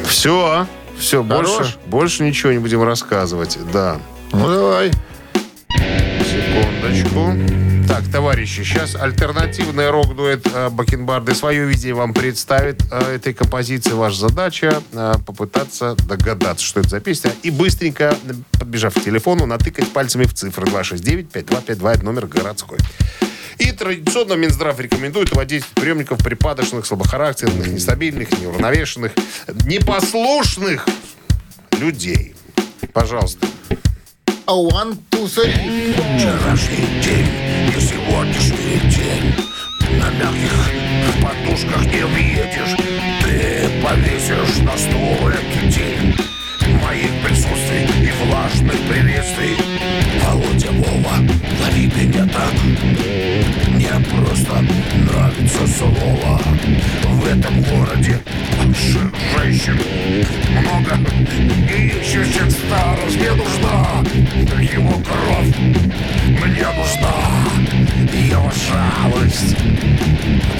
Все, 0.07 0.67
все, 0.97 1.23
Хорош? 1.23 1.57
больше, 1.57 1.75
больше 1.87 2.23
ничего 2.23 2.51
не 2.51 2.59
будем 2.59 2.83
рассказывать. 2.83 3.57
Да. 3.73 3.97
Ну, 4.31 4.47
давай. 4.47 4.91
Секундочку. 6.19 7.64
Так, 7.95 8.11
товарищи, 8.11 8.61
сейчас 8.61 8.93
альтернативный 8.93 9.89
рок-дуэт 9.89 10.45
э, 10.53 10.69
Бакенбарды 10.69 11.33
свое 11.33 11.65
видение 11.65 11.93
вам 11.93 12.13
представит 12.13 12.81
э, 12.91 13.15
этой 13.15 13.33
композиции. 13.33 13.93
Ваша 13.93 14.27
задача 14.27 14.83
э, 14.91 15.13
попытаться 15.25 15.95
догадаться, 16.05 16.65
что 16.65 16.81
это 16.81 16.89
за 16.89 16.99
песня. 16.99 17.31
И 17.43 17.51
быстренько, 17.51 18.13
подбежав 18.59 18.95
к 18.95 19.01
телефону, 19.01 19.45
натыкать 19.45 19.87
пальцами 19.93 20.25
в 20.25 20.33
цифры 20.33 20.65
269-5252, 20.65 21.93
это 21.93 22.03
номер 22.03 22.27
городской. 22.27 22.79
И 23.59 23.71
традиционно 23.71 24.33
Минздрав 24.33 24.77
рекомендует 24.77 25.33
вводить 25.33 25.65
приемников 25.65 26.21
припадочных, 26.21 26.85
слабохарактерных, 26.85 27.67
нестабильных, 27.67 28.37
неуравновешенных, 28.37 29.13
непослушных 29.63 30.85
людей. 31.79 32.35
Пожалуйста. 32.91 33.47
А 34.47 34.53
one, 34.53 34.95
two, 35.09 35.25
three. 35.25 35.95
Вчерашний 36.17 36.85
день 37.01 37.27
и 37.75 37.79
сегодняшний 37.79 38.79
день. 38.91 39.33
На 39.97 40.11
мягких 40.11 40.75
подушках 41.19 41.85
не 41.85 42.05
въедешь 42.05 42.75
Ты 43.23 43.69
повесишь 43.81 44.57
на 44.61 44.77
столике 44.77 45.71
тень 45.71 46.15
Моих 46.83 47.11
присутствий 47.23 47.85
и 48.01 48.11
влажных 48.25 48.79
приветствий 48.87 49.57
Володя 50.23 50.71
Вова, 50.71 51.17
лови 51.61 51.91
меня 51.95 52.27
так 52.31 52.53
просто 53.99 54.61
нравится 55.05 55.67
слово 55.77 56.39
В 57.09 57.25
этом 57.25 57.61
городе 57.61 58.19
женщин. 59.35 59.79
Много 60.61 60.97
И 61.71 61.87
ищущих 61.87 62.51
старость 62.51 63.17
мне 63.17 63.31
нужна 63.31 64.03
Его 64.61 64.99
кровь. 64.99 65.55
Мне 66.27 66.67
нужна 66.77 67.13
Его 68.11 68.51
жалость. 68.51 69.55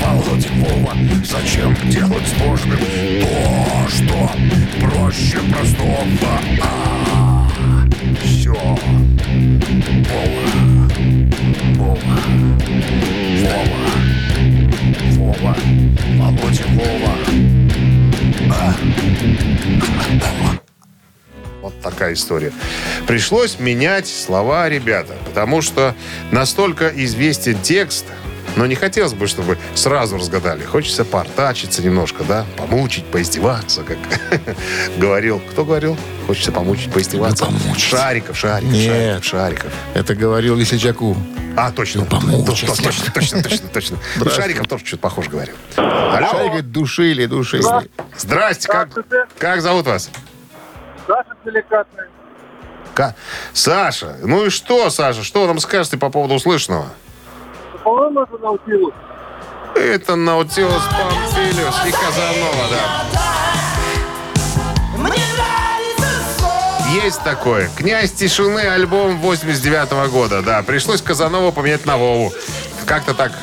Володя 0.01 0.49
Вова, 0.57 0.93
зачем 1.23 1.75
делать 1.89 2.27
сложным 2.37 2.79
То, 3.21 3.87
что 3.89 4.31
проще 4.81 5.39
простого? 5.49 6.39
А, 6.61 7.47
Все 8.23 8.53
Вова 10.11 10.84
Вова. 11.85 11.99
Вова. 13.41 13.85
Вова. 15.17 15.55
Володя 16.17 16.63
Вова. 16.73 17.15
Вот 21.61 21.79
такая 21.81 22.13
история. 22.13 22.51
Пришлось 23.05 23.59
менять 23.59 24.07
слова 24.07 24.67
ребята, 24.67 25.13
потому 25.25 25.61
что 25.61 25.93
настолько 26.31 26.91
известен 26.95 27.59
текст, 27.61 28.05
но 28.55 28.65
не 28.65 28.75
хотелось 28.75 29.13
бы, 29.13 29.27
чтобы 29.27 29.57
сразу 29.75 30.17
разгадали. 30.17 30.63
Хочется 30.63 31.03
портачиться 31.05 31.83
немножко, 31.83 32.23
да, 32.23 32.45
помучить, 32.57 33.05
поиздеваться, 33.05 33.83
как 33.83 33.97
говорил. 34.97 35.39
Кто 35.51 35.65
говорил? 35.65 35.97
Хочется 36.27 36.51
помучить, 36.51 36.91
поиздеваться. 36.91 37.47
Шариков, 37.77 38.37
Шариков, 38.37 38.71
Нет. 38.71 39.23
Шариков, 39.23 39.25
Шариков. 39.25 39.71
Это 39.93 40.15
говорил 40.15 40.55
Весельчаку. 40.55 41.15
А, 41.57 41.71
точно. 41.71 42.05
помучить. 42.05 42.45
Точно, 42.45 42.75
точно, 42.75 43.11
точно, 43.13 43.43
точно, 43.43 43.67
точно. 43.69 43.97
Ну. 44.17 44.29
Шариков 44.29 44.67
тоже 44.67 44.85
что-то 44.85 45.01
похоже 45.03 45.29
говорил. 45.29 45.55
Алло. 45.77 46.27
Шарик 46.31 46.47
говорит, 46.47 46.71
душили, 46.71 47.25
душили. 47.27 47.63
Здрасте, 48.17 48.67
как, 48.67 48.89
как 49.37 49.61
зовут 49.61 49.85
вас? 49.85 50.09
Саша 51.07 51.29
деликатная. 51.45 52.07
Ка- 52.93 53.15
Саша, 53.53 54.15
ну 54.23 54.45
и 54.45 54.49
что, 54.49 54.89
Саша, 54.89 55.23
что 55.23 55.41
вы 55.41 55.47
нам 55.47 55.59
скажете 55.59 55.97
по 55.97 56.09
поводу 56.09 56.33
услышанного? 56.35 56.87
По-моему, 57.85 58.23
это 58.23 58.37
научилась. 58.39 58.95
Это 59.75 60.15
Наутилус 60.15 60.81
Помпилиус 60.85 61.85
и 61.85 61.91
Казанова, 61.91 62.67
да. 62.71 63.05
Есть 67.03 67.23
такое. 67.23 67.69
«Князь 67.77 68.13
тишины» 68.13 68.61
альбом 68.61 69.19
89 69.19 70.09
года, 70.09 70.41
да. 70.41 70.63
Пришлось 70.63 71.01
Казанова 71.01 71.51
поменять 71.51 71.85
на 71.85 71.97
Вову. 71.97 72.31
Как-то 72.85 73.13
так. 73.13 73.33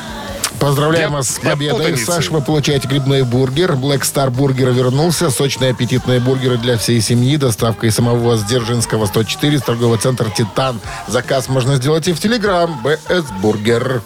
Поздравляем 0.63 1.11
вас 1.11 1.29
с 1.29 1.39
победой. 1.39 1.97
Саша, 1.97 2.31
вы 2.31 2.41
получаете 2.41 2.87
грибной 2.87 3.23
бургер. 3.23 3.73
Black 3.73 4.01
Star 4.01 4.29
Burger 4.29 4.69
вернулся. 4.69 5.29
Сочные 5.29 5.71
аппетитные 5.71 6.21
бургеры 6.21 6.57
для 6.57 6.77
всей 6.77 7.01
семьи. 7.01 7.35
Доставка 7.35 7.85
из 7.85 7.95
самого 7.95 8.29
вас 8.29 8.43
Дзержинского 8.45 9.05
104 9.05 9.59
с 9.59 9.61
торгового 9.61 9.97
центра 9.97 10.29
«Титан». 10.29 10.79
Заказ 11.09 11.49
можно 11.49 11.75
сделать 11.75 12.07
и 12.07 12.13
в 12.13 12.19
Телеграм. 12.19 12.81
BS 12.81 13.25
Burger. 13.41 14.01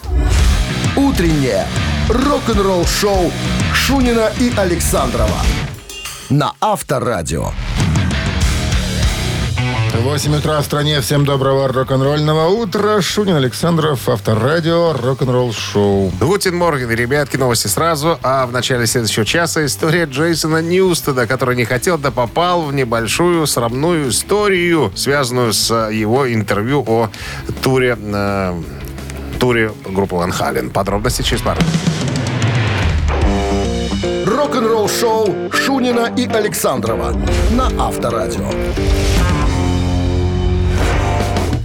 Утреннее 0.96 1.64
рок-н-ролл 2.08 2.84
шоу 2.86 3.30
Шунина 3.72 4.32
и 4.40 4.52
Александрова 4.56 5.38
на 6.28 6.54
Авторадио. 6.60 7.52
8 9.94 10.36
утра 10.36 10.60
в 10.60 10.64
стране. 10.64 11.00
Всем 11.00 11.24
доброго 11.24 11.68
рок-н-ролльного 11.68 12.48
утра. 12.48 13.00
Шунин 13.00 13.36
Александров, 13.36 14.08
Авторадио, 14.08 14.92
рок-н-ролл 14.92 15.52
шоу. 15.52 16.12
Guten 16.20 16.56
Morgen, 16.56 16.90
ребятки, 16.90 17.36
новости 17.36 17.66
сразу. 17.66 18.18
А 18.22 18.46
в 18.46 18.52
начале 18.52 18.86
следующего 18.86 19.24
часа 19.24 19.64
история 19.64 20.04
Джейсона 20.04 20.62
Ньюстеда, 20.62 21.26
который 21.26 21.56
не 21.56 21.64
хотел, 21.64 21.98
да 21.98 22.10
попал 22.10 22.62
в 22.62 22.74
небольшую 22.74 23.46
срамную 23.46 24.10
историю, 24.10 24.92
связанную 24.94 25.52
с 25.52 25.70
э, 25.70 25.94
его 25.94 26.32
интервью 26.32 26.84
о 26.86 27.10
туре, 27.62 27.96
э, 27.98 28.62
туре 29.40 29.72
группы 29.86 30.16
Ван 30.16 30.32
Хален. 30.32 30.70
Подробности 30.70 31.22
через 31.22 31.42
пару. 31.42 31.60
Рок-н-ролл 34.26 34.88
шоу 34.88 35.50
Шунина 35.52 36.12
и 36.16 36.26
Александрова 36.26 37.14
на 37.50 37.66
Авторадио. 37.78 38.50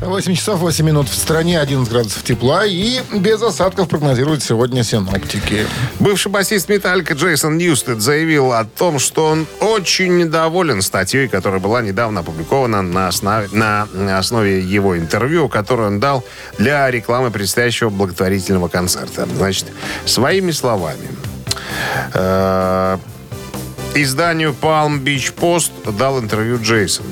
8 0.05 0.35
часов 0.35 0.59
8 0.59 0.85
минут 0.85 1.07
в 1.07 1.15
стране, 1.15 1.59
11 1.59 1.91
градусов 1.91 2.23
тепла 2.23 2.65
и 2.65 2.99
без 3.13 3.41
осадков 3.41 3.87
прогнозируют 3.87 4.43
сегодня 4.43 4.83
синоптики. 4.83 5.65
Бывший 5.99 6.31
басист 6.31 6.69
Металлика 6.69 7.13
Джейсон 7.13 7.57
Ньюстед 7.57 8.01
заявил 8.01 8.51
о 8.51 8.65
том, 8.65 8.99
что 8.99 9.25
он 9.25 9.47
очень 9.59 10.17
недоволен 10.17 10.81
статьей, 10.81 11.27
которая 11.27 11.59
была 11.59 11.81
недавно 11.81 12.19
опубликована 12.19 12.81
на 12.81 13.07
основе, 13.07 13.47
на 13.51 13.87
основе 14.17 14.59
его 14.59 14.97
интервью, 14.97 15.47
которое 15.47 15.87
он 15.87 15.99
дал 15.99 16.23
для 16.57 16.89
рекламы 16.91 17.31
предстоящего 17.31 17.89
благотворительного 17.89 18.67
концерта. 18.67 19.27
Значит, 19.37 19.67
своими 20.05 20.51
словами. 20.51 21.07
Э, 22.13 22.97
изданию 23.95 24.55
Palm 24.59 25.01
Beach 25.01 25.33
Post 25.35 25.71
дал 25.97 26.19
интервью 26.19 26.59
Джейсон. 26.61 27.05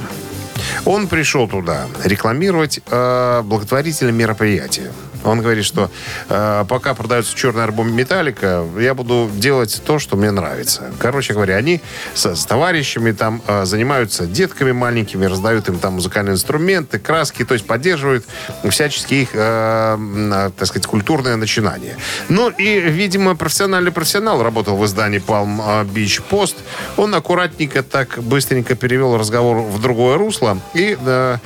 Он 0.86 1.08
пришел 1.08 1.48
туда 1.48 1.88
рекламировать 2.04 2.80
э, 2.90 3.42
благотворительное 3.44 4.14
мероприятие. 4.14 4.92
Он 5.24 5.42
говорит, 5.42 5.66
что 5.66 5.90
э, 6.30 6.66
пока 6.68 6.94
продается 6.94 7.36
черный 7.36 7.64
альбом 7.64 7.94
Металлика, 7.94 8.66
я 8.80 8.94
буду 8.94 9.30
делать 9.34 9.82
то, 9.86 10.00
что 10.00 10.16
мне 10.16 10.32
нравится. 10.32 10.92
Короче 11.00 11.34
говоря, 11.34 11.56
они 11.56 11.82
с, 12.14 12.36
с 12.36 12.46
товарищами 12.46 13.12
там 13.12 13.42
э, 13.48 13.66
занимаются 13.66 14.26
детками 14.26 14.72
маленькими, 14.72 15.26
раздают 15.26 15.70
им 15.70 15.80
там 15.80 15.94
музыкальные 15.94 16.34
инструменты, 16.34 17.00
краски, 17.00 17.46
то 17.46 17.54
есть 17.54 17.66
поддерживают 17.68 18.26
всячески 18.70 19.14
их, 19.16 19.30
э, 19.34 19.98
э, 19.98 20.52
так 20.58 20.68
сказать, 20.68 20.88
культурное 20.88 21.36
начинание. 21.36 21.98
Ну 22.30 22.50
и, 22.50 22.80
видимо, 22.80 23.36
профессиональный 23.36 23.92
профессионал 23.92 24.42
работал 24.42 24.76
в 24.78 24.86
издании 24.86 25.22
Palm 25.22 25.86
Beach 25.86 26.22
Post. 26.30 26.56
Он 26.98 27.14
аккуратненько 27.14 27.84
так 27.84 28.20
быстренько 28.24 28.76
перевел 28.76 29.18
разговор 29.18 29.58
в 29.58 29.80
другое 29.82 30.18
русло 30.18 30.58
и 30.74 30.98
э, 31.00 31.38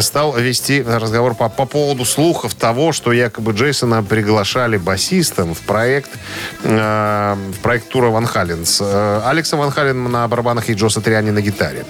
стал 0.00 0.36
вести 0.36 0.82
разговор 0.82 1.34
по, 1.34 1.48
по 1.48 1.66
поводу 1.66 2.04
слухов 2.04 2.54
того, 2.54 2.92
что 2.92 3.09
якобы 3.12 3.52
Джейсона 3.52 4.02
приглашали 4.02 4.76
басистом 4.76 5.54
в 5.54 5.60
проект, 5.60 6.10
э, 6.62 7.36
в 7.54 7.58
проект 7.60 7.88
тура 7.88 8.08
Ван 8.08 8.26
Хален 8.26 8.64
с 8.66 8.80
э, 8.80 9.20
Алексом 9.24 9.58
Ван 9.58 9.70
Хален 9.70 10.10
на 10.10 10.26
барабанах 10.28 10.68
и 10.70 10.74
Джо 10.74 10.88
Сатриани 10.88 11.30
на 11.30 11.40
гитаре. 11.40 11.84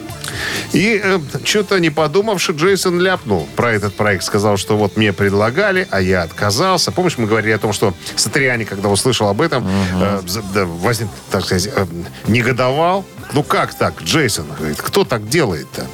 И 0.72 1.00
э, 1.02 1.18
что-то 1.44 1.78
не 1.80 1.90
подумавши, 1.90 2.52
Джейсон 2.52 3.00
ляпнул 3.00 3.48
про 3.56 3.72
этот 3.72 3.94
проект. 3.94 4.24
Сказал, 4.24 4.56
что 4.56 4.76
вот 4.76 4.96
мне 4.96 5.12
предлагали, 5.12 5.86
а 5.90 6.00
я 6.00 6.22
отказался. 6.22 6.92
Помнишь, 6.92 7.18
мы 7.18 7.26
говорили 7.26 7.52
о 7.52 7.58
том, 7.58 7.72
что 7.72 7.94
Сатриани, 8.16 8.64
когда 8.64 8.88
услышал 8.88 9.28
об 9.28 9.40
этом, 9.40 9.66
э, 10.00 10.20
за- 10.26 10.42
да, 10.54 10.64
возник, 10.64 11.08
так 11.30 11.44
сказать, 11.44 11.68
э, 11.74 11.86
негодовал. 12.26 13.04
Ну 13.32 13.42
как 13.42 13.74
так, 13.74 14.02
Джейсон? 14.02 14.46
Говорит, 14.58 14.80
кто 14.80 15.04
так 15.04 15.28
делает-то? 15.28 15.86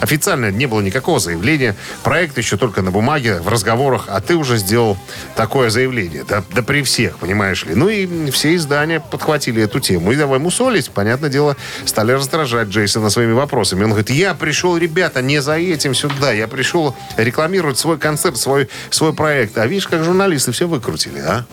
Официально 0.00 0.50
не 0.50 0.66
было 0.66 0.80
никакого 0.80 1.18
заявления. 1.18 1.74
Проект 2.02 2.38
еще 2.38 2.56
только 2.56 2.82
на 2.82 2.90
бумаге, 2.90 3.40
в 3.40 3.48
разговорах, 3.48 4.04
а 4.08 4.20
ты 4.20 4.36
уже 4.36 4.58
сделал 4.58 4.96
такое 5.34 5.70
заявление. 5.70 6.24
Да, 6.28 6.44
да 6.52 6.62
при 6.62 6.82
всех, 6.82 7.18
понимаешь 7.18 7.64
ли. 7.64 7.74
Ну 7.74 7.88
и 7.88 8.30
все 8.30 8.54
издания 8.54 9.00
подхватили 9.00 9.62
эту 9.62 9.80
тему. 9.80 10.12
И 10.12 10.16
давай 10.16 10.38
мусолить, 10.38 10.90
понятное 10.90 11.30
дело, 11.30 11.56
стали 11.84 12.12
раздражать 12.12 12.68
Джейсона 12.68 13.10
своими 13.10 13.32
вопросами. 13.32 13.84
Он 13.84 13.90
говорит, 13.90 14.10
я 14.10 14.34
пришел, 14.34 14.76
ребята, 14.76 15.22
не 15.22 15.40
за 15.40 15.54
этим 15.54 15.94
сюда. 15.94 16.32
Я 16.32 16.48
пришел 16.48 16.94
рекламировать 17.16 17.78
свой 17.78 17.98
концерт, 17.98 18.36
свой, 18.36 18.68
свой 18.90 19.14
проект. 19.14 19.56
А 19.58 19.66
видишь, 19.66 19.88
как 19.88 20.04
журналисты 20.04 20.52
все 20.52 20.68
выкрутили, 20.68 21.18
а? 21.18 21.44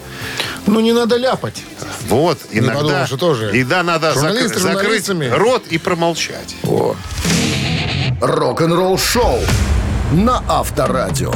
Ну, 0.68 0.80
не 0.80 0.94
надо 0.94 1.18
ляпать. 1.18 1.64
Вот, 2.08 2.40
иногда... 2.52 2.74
подумал, 2.76 3.06
что 3.06 3.18
тоже. 3.18 3.58
И 3.58 3.64
да, 3.64 3.84
надо 3.84 4.14
закры- 4.14 4.48
закрыть. 4.48 5.10
Рот 5.32 5.68
и 5.68 5.78
промолчать. 5.78 6.56
О. 6.64 6.96
Рок-н-ролл 8.20 8.98
шоу 8.98 9.40
на 10.12 10.44
Авторадио. 10.48 11.34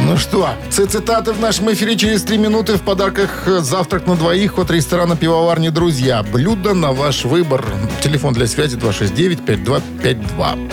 Ну 0.00 0.18
что, 0.18 0.50
цитаты 0.70 1.32
в 1.32 1.40
нашем 1.40 1.72
эфире 1.72 1.96
через 1.96 2.22
три 2.24 2.36
минуты. 2.36 2.74
В 2.74 2.82
подарках 2.82 3.44
э, 3.46 3.60
завтрак 3.60 4.06
на 4.06 4.16
двоих 4.16 4.58
от 4.58 4.70
ресторана 4.70 5.16
«Пивоварни 5.16 5.70
Друзья». 5.70 6.22
Блюдо 6.22 6.74
на 6.74 6.92
ваш 6.92 7.24
выбор. 7.24 7.64
Телефон 8.02 8.34
для 8.34 8.46
связи 8.46 8.76
269-5252. 8.76 10.72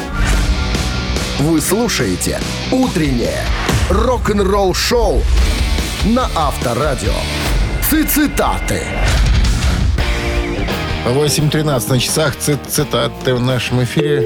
Вы 1.39 1.61
слушаете 1.61 2.41
«Утреннее 2.71 3.45
рок-н-ролл 3.89 4.73
шоу» 4.73 5.21
на 6.03 6.27
Авторадио. 6.35 7.13
Цитаты. 7.89 8.83
8.13 11.05 11.89
на 11.89 11.99
часах. 11.99 12.35
Ци- 12.37 12.57
цитаты 12.67 13.33
в 13.33 13.41
нашем 13.41 13.83
эфире. 13.83 14.19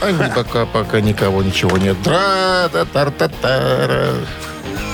А 0.00 0.10
не 0.10 0.28
пока, 0.34 0.66
пока 0.66 1.00
никого, 1.00 1.42
ничего 1.42 1.78
нет. 1.78 1.96
тра 2.02 2.68
та 2.72 2.84
тар 2.84 3.10
та 3.10 3.28
тара 3.28 4.14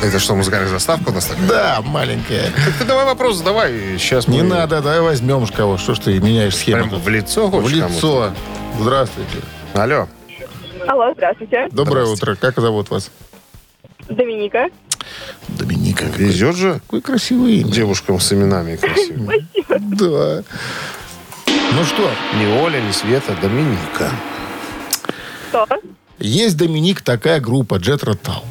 Это 0.02 0.18
что, 0.20 0.36
музыкальная 0.36 0.68
заставка 0.68 1.10
у 1.10 1.12
нас 1.12 1.26
такая? 1.26 1.48
Да, 1.48 1.80
маленькая. 1.84 2.44
Так 2.54 2.74
ты 2.78 2.84
давай 2.84 3.04
вопрос 3.04 3.36
задавай. 3.36 3.98
Сейчас 3.98 4.28
Не 4.28 4.42
мы 4.42 4.48
надо, 4.48 4.80
давай 4.80 5.00
возьмем 5.00 5.46
ж 5.46 5.50
кого. 5.52 5.76
Что 5.78 5.94
ж 5.94 5.98
ты 5.98 6.20
меняешь 6.20 6.56
схему? 6.56 6.88
Прям 6.88 7.00
в 7.00 7.08
лицо 7.08 7.48
В 7.48 7.68
лицо. 7.68 8.32
Здравствуйте. 8.80 9.38
Алло. 9.74 10.06
Алло, 10.86 11.12
здравствуйте. 11.16 11.68
Доброе 11.72 12.06
утро. 12.06 12.36
Как 12.36 12.58
зовут 12.60 12.90
вас? 12.90 13.10
Доминика. 14.08 14.68
Доминика. 15.48 15.71
Везет 16.16 16.56
же 16.56 16.80
Какое 16.86 17.00
красивое 17.00 17.50
имя. 17.52 17.70
девушкам 17.72 18.20
с 18.20 18.32
именами 18.32 18.76
красивыми. 18.76 19.46
Да. 19.68 20.42
Ну 21.74 21.84
что, 21.84 22.10
Не 22.38 22.46
Оля, 22.62 22.80
не 22.80 22.92
Света, 22.92 23.36
Доминика. 23.40 24.10
Что? 25.50 25.66
есть 26.18 26.56
Доминик 26.56 27.02
такая 27.02 27.40
группа 27.40 27.76
Jet 27.76 28.00
Rotal. 28.04 28.42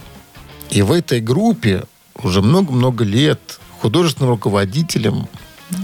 И 0.69 0.82
в 0.82 0.91
этой 0.91 1.19
группе 1.19 1.84
уже 2.23 2.41
много-много 2.41 3.04
лет 3.04 3.60
художественным 3.80 4.32
руководителем, 4.32 5.27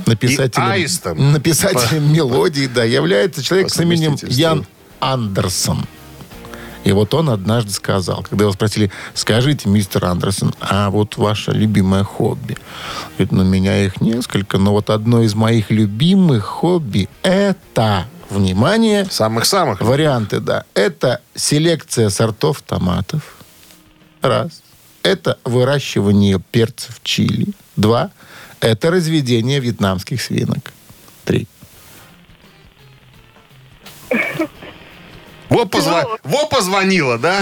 написателем, 0.06 0.68
аистом. 0.68 1.32
написателем 1.32 2.14
мелодий, 2.14 2.68
да, 2.68 2.84
является 2.84 3.42
человек 3.44 3.70
с 3.70 3.80
именем. 3.80 4.16
Ян 4.24 4.66
Андерсон. 5.00 5.86
И 6.88 6.94
вот 6.94 7.14
он 7.14 7.30
однажды 7.30 7.72
сказал, 7.74 8.24
когда 8.24 8.46
его 8.46 8.54
спросили, 8.54 8.90
скажите, 9.14 9.68
мистер 9.68 10.06
Андерсон, 10.06 10.56
а 10.62 10.90
вот 10.90 11.18
ваше 11.18 11.52
любимое 11.52 12.06
хобби? 12.06 12.56
Говорит, 13.18 13.34
ну, 13.34 13.42
у 13.42 13.46
меня 13.46 13.84
их 13.84 14.00
несколько, 14.00 14.58
но 14.58 14.72
вот 14.72 14.90
одно 14.90 15.22
из 15.22 15.36
моих 15.36 15.70
любимых 15.70 16.46
хобби– 16.46 17.10
это, 17.24 18.06
внимание, 18.30 19.06
Самых-самых. 19.10 19.82
Варианты, 19.82 20.40
да. 20.40 20.64
Это 20.76 21.20
селекция 21.36 22.08
сортов 22.08 22.62
томатов. 22.62 23.36
Раз. 24.22 24.62
Это 25.04 25.40
выращивание 25.44 26.40
перцев 26.40 27.02
чили. 27.04 27.48
Два. 27.76 28.12
Это 28.62 28.92
разведение 28.92 29.60
вьетнамских 29.60 30.22
свинок. 30.22 30.72
Три. 31.26 31.50
Во, 35.50 35.64
позва- 35.66 36.20
Во 36.24 36.46
позвонила, 36.48 37.18
да? 37.18 37.42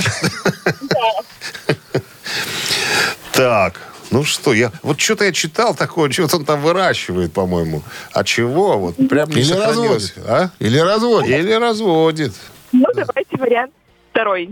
Так, 3.32 3.82
ну 4.12 4.24
что, 4.24 4.54
я 4.54 4.72
вот 4.82 5.00
что-то 5.00 5.26
я 5.26 5.32
читал 5.34 5.76
такое, 5.76 6.10
что-то 6.10 6.38
он 6.38 6.46
там 6.46 6.62
выращивает, 6.62 7.34
по-моему. 7.34 7.84
А 8.13 8.24
чего? 8.24 8.78
Вот 8.78 8.96
прям 9.10 9.30
не 9.30 9.41
Или 9.41 9.44
сохранилось. 9.44 10.13
разводит. 10.15 10.30
А? 10.30 10.50
Или 10.60 10.80
разводит. 10.80 11.39
Или 11.39 11.54
разводит. 11.54 12.34
Ну, 12.72 12.86
давайте 12.96 13.38
вариант 13.38 13.74
второй. 14.12 14.50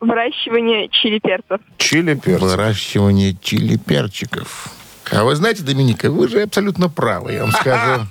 Выращивание 0.00 0.88
чили 0.88 1.18
перцев. 1.20 1.60
Чили 1.78 2.14
перец. 2.14 2.40
Выращивание 2.40 3.36
чили 3.40 3.76
перчиков. 3.76 4.68
А 5.12 5.22
вы 5.22 5.36
знаете, 5.36 5.62
Доминика, 5.62 6.10
вы 6.10 6.28
же 6.28 6.42
абсолютно 6.42 6.88
правы, 6.88 7.32
я 7.34 7.42
вам 7.42 7.52
скажу. 7.52 8.06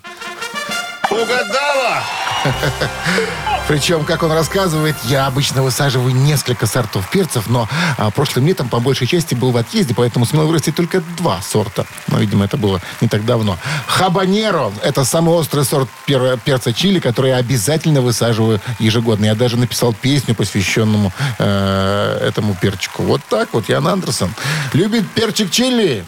Угадала! 1.10 2.03
Причем, 3.67 4.04
как 4.04 4.23
он 4.23 4.32
рассказывает, 4.32 4.95
я 5.06 5.26
обычно 5.26 5.63
высаживаю 5.63 6.13
несколько 6.13 6.67
сортов 6.67 7.10
перцев, 7.10 7.45
но 7.47 7.69
а, 7.97 8.12
прошлым 8.12 8.45
летом 8.45 8.67
по 8.67 8.80
большей 8.80 9.08
части 9.08 9.36
был 9.36 9.52
в 9.52 9.58
отъезде, 9.58 9.93
поэтому 9.95 10.26
сумел 10.26 10.47
вырастить 10.47 10.76
только 10.76 11.02
два 11.17 11.41
сорта. 11.41 11.86
Но, 12.08 12.19
видимо, 12.19 12.43
это 12.43 12.58
было 12.58 12.82
не 12.99 13.08
так 13.08 13.26
давно. 13.26 13.58
Хабанеро– 13.88 14.71
это 14.84 15.06
самый 15.06 15.34
острый 15.34 15.63
сорт 15.63 15.89
пер- 16.06 16.38
перца 16.43 16.73
чили, 16.73 16.99
который 16.99 17.32
я 17.32 17.38
обязательно 17.38 18.02
высаживаю 18.02 18.60
ежегодно. 18.80 19.26
Я 19.26 19.36
даже 19.36 19.58
написал 19.58 19.93
песню, 19.93 20.36
посвященному 20.36 21.13
э, 21.39 22.28
этому 22.28 22.56
перчику. 22.56 23.04
Вот 23.04 23.21
так 23.30 23.49
вот, 23.54 23.69
Ян 23.69 23.88
Андерсон. 23.88 24.34
Любит 24.73 25.10
перчик 25.12 25.49
чили. 25.49 26.04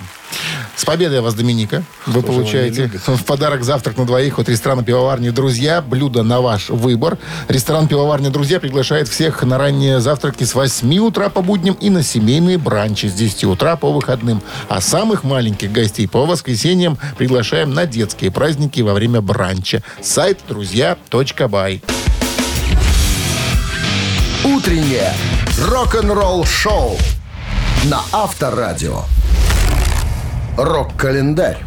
С 0.75 0.83
победой 0.83 1.21
вас, 1.21 1.33
Доминика. 1.33 1.83
Вы 2.05 2.21
получаете 2.21 2.91
в 3.07 3.23
подарок 3.23 3.63
завтрак 3.63 3.97
на 3.97 4.05
двоих 4.05 4.39
от 4.39 4.49
ресторана 4.49 4.83
«Пивоварни 4.83 5.29
Друзья». 5.29 5.81
Блюдо 5.81 6.23
на 6.23 6.41
ваш 6.41 6.69
выбор. 6.69 7.17
Ресторан 7.47 7.87
«Пивоварни 7.87 8.29
Друзья» 8.29 8.59
приглашает 8.59 9.07
всех 9.07 9.43
на 9.43 9.57
ранние 9.57 9.99
завтраки 9.99 10.43
с 10.43 10.53
8 10.53 10.97
утра 10.99 11.29
по 11.29 11.41
будням 11.41 11.75
и 11.75 11.89
на 11.89 12.03
семейные 12.03 12.57
бранчи 12.57 13.07
с 13.07 13.13
10 13.13 13.45
утра 13.45 13.75
по 13.77 13.91
выходным. 13.91 14.41
А 14.67 14.81
самых 14.81 15.23
маленьких 15.23 15.71
гостей 15.71 16.07
по 16.07 16.25
воскресеньям 16.25 16.97
приглашаем 17.17 17.73
на 17.73 17.85
детские 17.85 18.31
праздники 18.31 18.81
во 18.81 18.93
время 18.93 19.21
бранча. 19.21 19.81
Сайт 20.01 20.39
друзья.бай. 20.47 21.81
Утреннее 24.43 25.13
рок-н-ролл-шоу 25.59 26.97
на 27.85 28.01
Авторадио. 28.11 29.03
Рок-календарь. 30.57 31.57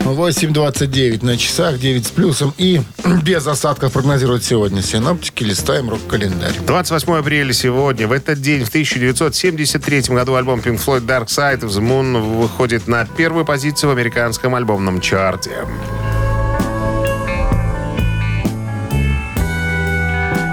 8.29 0.00 1.24
на 1.24 1.36
часах, 1.36 1.78
9 1.78 2.06
с 2.06 2.10
плюсом 2.10 2.54
и 2.56 2.80
без 3.24 3.46
осадков 3.46 3.92
прогнозируют 3.92 4.44
сегодня 4.44 4.82
синоптики. 4.82 5.44
Листаем 5.44 5.90
рок-календарь. 5.90 6.54
28 6.66 7.12
апреля 7.14 7.52
сегодня. 7.52 8.06
В 8.06 8.12
этот 8.12 8.40
день, 8.40 8.64
в 8.64 8.68
1973 8.68 10.02
году, 10.14 10.34
альбом 10.34 10.60
Pink 10.60 10.84
Floyd 10.84 11.04
Dark 11.04 11.26
Side 11.26 11.60
of 11.60 11.68
the 11.68 11.80
Moon 11.80 12.40
выходит 12.40 12.86
на 12.88 13.04
первую 13.04 13.44
позицию 13.44 13.90
в 13.90 13.92
американском 13.92 14.54
альбомном 14.54 15.00
чарте. 15.00 15.66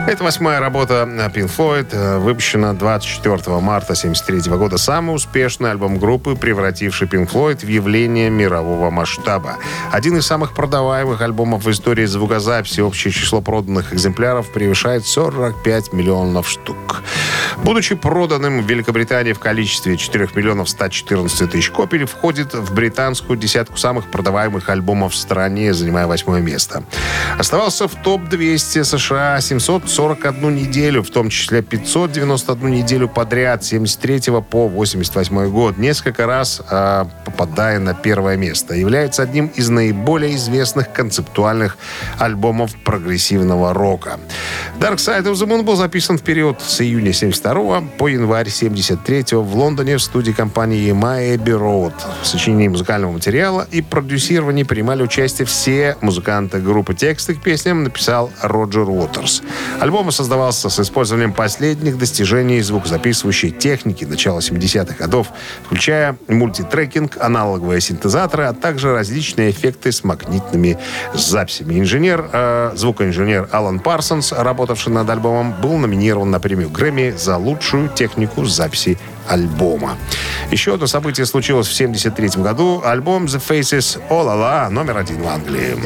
Это 0.08 0.24
восьмая 0.24 0.62
работа 0.62 1.04
Pink 1.36 1.52
Floyd, 1.54 1.89
э, 1.91 2.17
выпущена 2.17 2.72
24 2.72 3.60
марта 3.60 3.93
1973 3.93 4.56
года. 4.56 4.78
Самый 4.78 5.13
успешный 5.13 5.70
альбом 5.70 6.00
группы, 6.00 6.38
превративший 6.38 7.10
Pink 7.10 7.30
Floyd 7.30 7.65
в 7.65 7.67
явление 7.67 8.30
мирового 8.30 8.89
масштаба. 8.89 9.58
Один 9.91 10.15
из 10.15 10.26
самых 10.26 10.54
продаваемых 10.54 11.20
альбомов 11.20 11.65
в 11.65 11.70
истории 11.72 12.06
звукозаписи. 12.06 12.80
Общее 12.80 13.12
число 13.12 13.41
проданных 13.41 13.93
экземпляров 13.93 14.50
превышает 14.54 15.06
45 15.06 15.91
миллионов 15.91 16.48
штук. 16.48 17.04
Будучи 17.63 17.96
проданным 17.96 18.62
в 18.62 18.70
Великобритании 18.70 19.34
в 19.34 19.39
количестве 19.39 19.98
4 19.98 20.30
миллионов 20.36 20.70
114 20.70 21.52
тысяч 21.52 21.70
копий, 21.70 22.06
входит 22.06 22.54
в 22.54 22.74
британскую 22.74 23.38
десятку 23.38 23.78
самых 23.78 24.10
продаваемых 24.10 24.70
альбомов 24.70 25.13
в 25.13 25.17
стране, 25.17 25.74
занимая 25.74 26.08
восьмое 26.08 26.41
место. 26.41 26.84
Оставался 27.38 27.88
в 27.88 27.96
топ-200 27.96 28.84
США 28.84 29.41
741 29.41 30.56
неделю, 30.56 31.04
в 31.04 31.10
том 31.10 31.30
числе 31.30 31.62
591 31.62 32.72
неделю 32.72 33.10
подряд, 33.10 33.63
с 33.63 33.67
73 33.67 34.41
по 34.50 34.67
88 34.67 35.50
год, 35.50 35.78
несколько 35.78 36.26
раз 36.26 36.62
э, 36.70 37.06
попадая 37.26 37.80
на 37.80 37.93
первое 37.93 38.38
место. 38.38 38.76
Является 38.76 39.24
одним 39.24 39.48
из 39.48 39.67
наиболее 39.70 40.36
известных 40.36 40.93
концептуальных 40.93 41.78
альбомов 42.17 42.76
прогрессивного 42.84 43.74
рока. 43.74 44.20
Dark 44.80 44.98
Side 44.98 45.24
of 45.24 45.34
the 45.34 45.48
Moon 45.48 45.63
был 45.63 45.76
записан 45.76 46.17
в 46.17 46.22
период 46.22 46.62
с 46.62 46.82
июня 46.82 47.13
72 47.13 47.46
по 47.97 48.10
январь 48.10 48.49
73 48.49 49.38
в 49.38 49.55
Лондоне 49.55 49.95
в 49.95 50.01
студии 50.01 50.33
компании 50.33 50.91
Abbey 50.91 51.57
Road. 51.57 51.93
В 52.21 52.27
сочинении 52.27 52.67
музыкального 52.67 53.13
материала 53.13 53.65
и 53.71 53.81
продюсировании 53.81 54.63
принимали 54.63 55.01
участие 55.01 55.45
все 55.45 55.95
музыканты 56.01 56.60
группы. 56.60 56.93
Тексты 56.93 57.36
к 57.36 57.41
песням 57.41 57.83
написал 57.83 58.31
Роджер 58.41 58.89
Уотерс. 58.89 59.43
Альбом 59.79 60.12
создавался 60.12 60.69
с 60.69 60.77
использованием 60.77 61.31
последних 61.31 61.97
достижений 61.97 62.60
звукозаписывающей 62.60 63.51
техники 63.51 64.03
начала 64.03 64.39
70-х 64.39 64.95
годов, 64.95 65.27
включая 65.65 66.17
мультитрекинг, 66.27 67.15
аналоговые 67.17 67.79
синтезаторы, 67.79 68.43
а 68.43 68.53
также 68.53 68.91
различные 68.91 69.51
эффекты 69.51 69.93
с 69.93 70.03
магнитными 70.03 70.77
записями. 71.13 71.79
Инженер, 71.79 72.29
э, 72.33 72.71
звукоинженер 72.75 73.47
Алан 73.53 73.79
Парсонс, 73.79 74.33
работавший 74.33 74.91
над 74.91 75.10
альбомом, 75.10 75.55
был 75.62 75.77
номинирован 75.77 76.29
на 76.29 76.41
премию 76.41 76.69
Грэмми 76.69 77.13
за 77.17 77.37
лучшую 77.38 77.89
технику 77.89 78.45
записи 78.45 78.97
альбома. 79.28 79.97
Еще 80.52 80.73
одно 80.73 80.88
событие 80.88 81.26
случилось 81.26 81.67
в 81.67 81.73
1973 81.73 82.43
году. 82.43 82.82
Альбом 82.84 83.26
The 83.26 83.41
Faces 83.45 84.00
All 84.10 84.26
La 84.28 84.69
номер 84.69 84.97
один 84.97 85.21
в 85.21 85.28
Англии. 85.28 85.78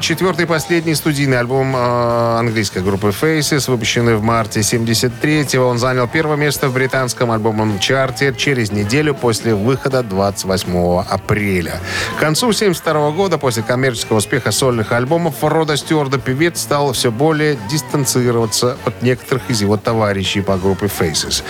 Четвертый 0.00 0.44
и 0.44 0.46
последний 0.46 0.94
студийный 0.94 1.38
альбом 1.38 1.74
э, 1.74 2.38
английской 2.38 2.82
группы 2.82 3.08
Faces, 3.08 3.70
выпущенный 3.70 4.16
в 4.16 4.22
марте 4.22 4.60
73-го. 4.60 5.64
Он 5.64 5.78
занял 5.78 6.06
первое 6.08 6.36
место 6.36 6.68
в 6.68 6.74
британском 6.74 7.30
альбомном 7.30 7.78
чарте 7.78 8.34
через 8.36 8.70
неделю 8.70 9.14
после 9.14 9.54
выхода 9.54 10.02
28 10.02 11.00
апреля. 11.08 11.80
К 12.16 12.20
концу 12.20 12.52
72 12.52 13.10
года, 13.12 13.38
после 13.38 13.62
коммерческого 13.62 14.18
успеха 14.18 14.52
сольных 14.52 14.92
альбомов, 14.92 15.36
Рода 15.42 15.76
Стюарда 15.76 16.18
певец 16.18 16.60
стал 16.60 16.92
все 16.92 17.10
более 17.10 17.58
дистанцироваться 17.70 18.76
от 18.84 19.02
некоторых 19.02 19.42
из 19.48 19.60
его 19.60 19.76
товарищей 19.76 20.40
по 20.40 20.56
группе 20.56 20.86
Faces. 20.86 21.42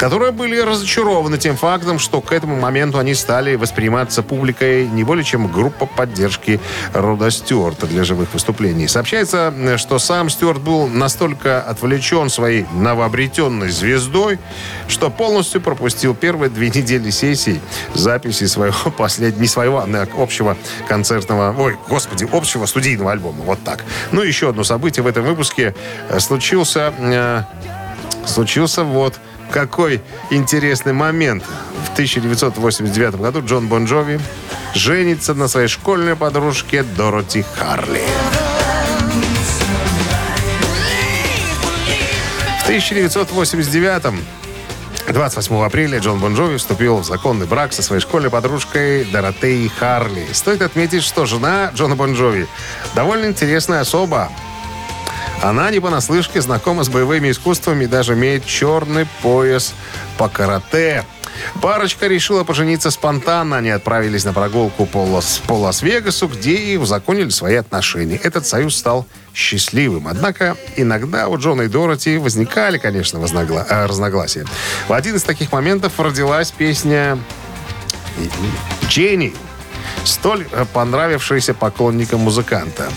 Э, 0.00 0.10
которые 0.10 0.32
были 0.32 0.58
разочарованы 0.58 1.38
тем 1.38 1.56
фактом, 1.56 1.98
что 1.98 2.20
к 2.20 2.32
этому 2.32 2.56
моменту 2.56 2.98
они 2.98 3.14
стали 3.14 3.56
восприниматься 3.56 4.22
публикой 4.22 4.88
не 4.88 5.04
более 5.04 5.24
чем 5.24 5.46
группа 5.46 5.86
поддержки 5.86 6.60
Рода 6.92 7.30
Стюарта 7.30 7.86
для 7.86 8.04
живых 8.04 8.32
выступлений. 8.32 8.88
Сообщается, 8.88 9.52
что 9.76 9.98
сам 9.98 10.30
Стюарт 10.30 10.60
был 10.60 10.86
настолько 10.88 11.60
отвлечен 11.60 12.30
своей 12.30 12.66
новообретенной 12.72 13.70
звездой, 13.70 14.38
что 14.88 15.10
полностью 15.10 15.60
пропустил 15.60 16.14
первые 16.14 16.50
две 16.50 16.70
недели 16.70 17.10
сессий 17.10 17.60
записи 17.94 18.46
своего 18.46 18.90
последнего, 18.98 19.40
не 19.40 19.48
своего, 19.48 19.78
а 19.78 20.06
общего 20.16 20.56
концертного, 20.88 21.54
ой, 21.58 21.76
господи, 21.88 22.26
общего 22.32 22.66
студийного 22.66 23.12
альбома. 23.12 23.42
Вот 23.44 23.62
так. 23.64 23.84
Ну, 24.12 24.22
еще 24.22 24.48
одно 24.48 24.64
событие 24.64 25.02
в 25.02 25.06
этом 25.06 25.24
выпуске 25.24 25.74
случился, 26.18 26.92
э, 26.98 27.42
случился 28.26 28.84
вот 28.84 29.20
какой 29.50 30.00
интересный 30.30 30.92
момент. 30.92 31.44
В 31.88 31.92
1989 31.92 33.16
году 33.16 33.42
Джон 33.44 33.68
Бон 33.68 33.84
Джови 33.84 34.20
женится 34.74 35.34
на 35.34 35.48
своей 35.48 35.68
школьной 35.68 36.16
подружке 36.16 36.82
Дороти 36.82 37.44
Харли. 37.56 38.02
В 42.60 42.62
1989 42.64 44.22
28 45.12 45.64
апреля 45.64 45.98
Джон 45.98 46.20
Бон 46.20 46.34
Джови 46.34 46.56
вступил 46.56 46.98
в 46.98 47.04
законный 47.04 47.46
брак 47.46 47.72
со 47.72 47.82
своей 47.82 48.00
школьной 48.00 48.30
подружкой 48.30 49.04
Доротеей 49.04 49.68
Харли. 49.68 50.24
Стоит 50.32 50.62
отметить, 50.62 51.02
что 51.02 51.26
жена 51.26 51.72
Джона 51.74 51.96
Бон 51.96 52.14
Джови 52.14 52.46
довольно 52.94 53.26
интересная 53.26 53.80
особа. 53.80 54.30
Она 55.42 55.70
не 55.70 55.80
понаслышке 55.80 56.40
знакома 56.42 56.84
с 56.84 56.88
боевыми 56.88 57.30
искусствами 57.30 57.84
и 57.84 57.86
даже 57.86 58.12
имеет 58.12 58.44
черный 58.44 59.06
пояс 59.22 59.72
по 60.18 60.28
карате. 60.28 61.04
Парочка 61.62 62.06
решила 62.06 62.44
пожениться 62.44 62.90
спонтанно. 62.90 63.56
Они 63.56 63.70
отправились 63.70 64.24
на 64.24 64.34
прогулку 64.34 64.84
по, 64.84 64.98
Лас, 64.98 65.40
по 65.46 65.54
Лас-Вегасу, 65.54 66.28
где 66.28 66.56
и 66.56 66.76
узаконили 66.76 67.30
свои 67.30 67.54
отношения. 67.54 68.16
Этот 68.16 68.46
союз 68.46 68.76
стал 68.76 69.06
счастливым. 69.34 70.08
Однако 70.08 70.56
иногда 70.76 71.28
у 71.28 71.38
Джона 71.38 71.62
и 71.62 71.68
Дороти 71.68 72.18
возникали, 72.18 72.76
конечно, 72.78 73.18
вознагла... 73.18 73.66
э, 73.68 73.86
разногласия. 73.86 74.44
В 74.88 74.92
один 74.92 75.16
из 75.16 75.22
таких 75.22 75.50
моментов 75.52 75.98
родилась 75.98 76.50
песня 76.50 77.18
«Дженни», 78.88 79.34
столь 80.04 80.46
понравившаяся 80.74 81.54
поклонникам 81.54 82.20
музыканта. 82.20 82.90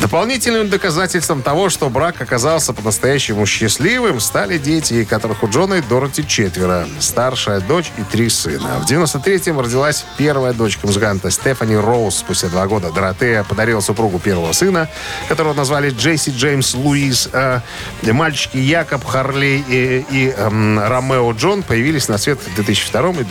Дополнительным 0.00 0.70
доказательством 0.70 1.42
того, 1.42 1.70
что 1.70 1.90
брак 1.90 2.20
оказался 2.20 2.72
по-настоящему 2.72 3.44
счастливым, 3.46 4.20
стали 4.20 4.56
дети, 4.56 5.02
которых 5.02 5.42
у 5.42 5.48
Джона 5.48 5.74
и 5.74 5.82
Дороти 5.82 6.24
четверо. 6.24 6.86
Старшая 7.00 7.60
дочь 7.60 7.90
и 7.98 8.02
три 8.04 8.28
сына. 8.28 8.78
В 8.78 8.88
93-м 8.88 9.58
родилась 9.58 10.04
первая 10.16 10.52
дочка 10.52 10.86
музыканта 10.86 11.32
Стефани 11.32 11.74
Роуз. 11.74 12.18
Спустя 12.18 12.46
два 12.46 12.68
года 12.68 12.92
Доротея 12.92 13.42
подарила 13.42 13.80
супругу 13.80 14.20
первого 14.20 14.52
сына, 14.52 14.88
которого 15.28 15.52
назвали 15.52 15.90
Джейси 15.90 16.30
Джеймс 16.30 16.74
Луис. 16.74 17.28
А 17.32 17.62
мальчики 18.04 18.56
Якоб 18.56 19.04
Харли 19.04 19.64
и, 19.68 20.06
и 20.12 20.28
эм, 20.36 20.78
Ромео 20.78 21.32
Джон 21.32 21.64
появились 21.64 22.06
на 22.06 22.18
свет 22.18 22.38
в 22.38 22.54
2002 22.54 23.10
и 23.10 23.24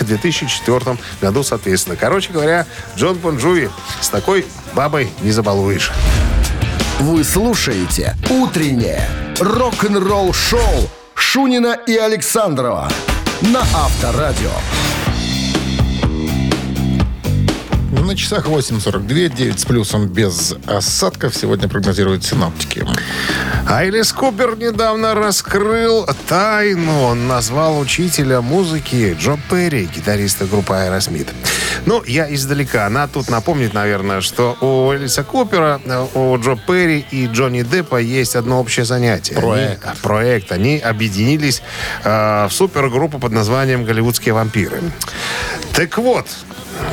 2004 0.00 0.96
году, 1.20 1.44
соответственно. 1.44 1.94
Короче 1.94 2.32
говоря, 2.32 2.66
Джон 2.96 3.18
Бон 3.18 3.36
Джови 3.36 3.70
с 4.00 4.08
такой 4.08 4.44
бабой 4.74 5.10
не 5.20 5.30
забалуешь. 5.30 5.92
Вы 7.00 7.22
слушаете 7.24 8.16
«Утреннее 8.28 9.08
рок-н-ролл-шоу» 9.38 10.88
Шунина 11.14 11.78
и 11.86 11.96
Александрова 11.96 12.88
на 13.40 13.60
Авторадио. 13.60 14.50
На 18.08 18.16
часах 18.16 18.46
8.42, 18.46 19.28
9 19.36 19.60
с 19.60 19.66
плюсом 19.66 20.06
без 20.08 20.54
осадков. 20.66 21.36
Сегодня 21.36 21.68
прогнозируют 21.68 22.24
синоптики. 22.24 22.82
Айлис 23.66 24.14
Купер 24.14 24.56
недавно 24.56 25.14
раскрыл 25.14 26.08
тайну. 26.26 27.02
Он 27.02 27.28
назвал 27.28 27.78
учителя 27.78 28.40
музыки 28.40 29.14
Джо 29.20 29.38
Перри, 29.50 29.90
гитариста 29.94 30.46
группы 30.46 30.72
Aerosmith. 30.72 31.28
Ну, 31.84 32.02
я 32.04 32.34
издалека. 32.34 32.86
Она 32.86 33.08
тут 33.08 33.28
напомнит, 33.28 33.74
наверное, 33.74 34.22
что 34.22 34.56
у 34.62 34.90
Элиса 34.94 35.22
Купера, 35.22 35.78
у 36.14 36.38
Джо 36.38 36.56
Перри 36.56 37.04
и 37.10 37.26
Джонни 37.26 37.60
Деппа 37.60 37.96
есть 37.96 38.36
одно 38.36 38.58
общее 38.58 38.86
занятие. 38.86 39.34
Проект. 39.34 39.84
Они, 39.84 39.96
проект. 40.00 40.52
Они 40.52 40.78
объединились 40.78 41.60
э, 42.04 42.46
в 42.48 42.52
супергруппу 42.54 43.18
под 43.18 43.32
названием 43.32 43.84
«Голливудские 43.84 44.32
вампиры». 44.32 44.80
Так 45.74 45.98
вот, 45.98 46.26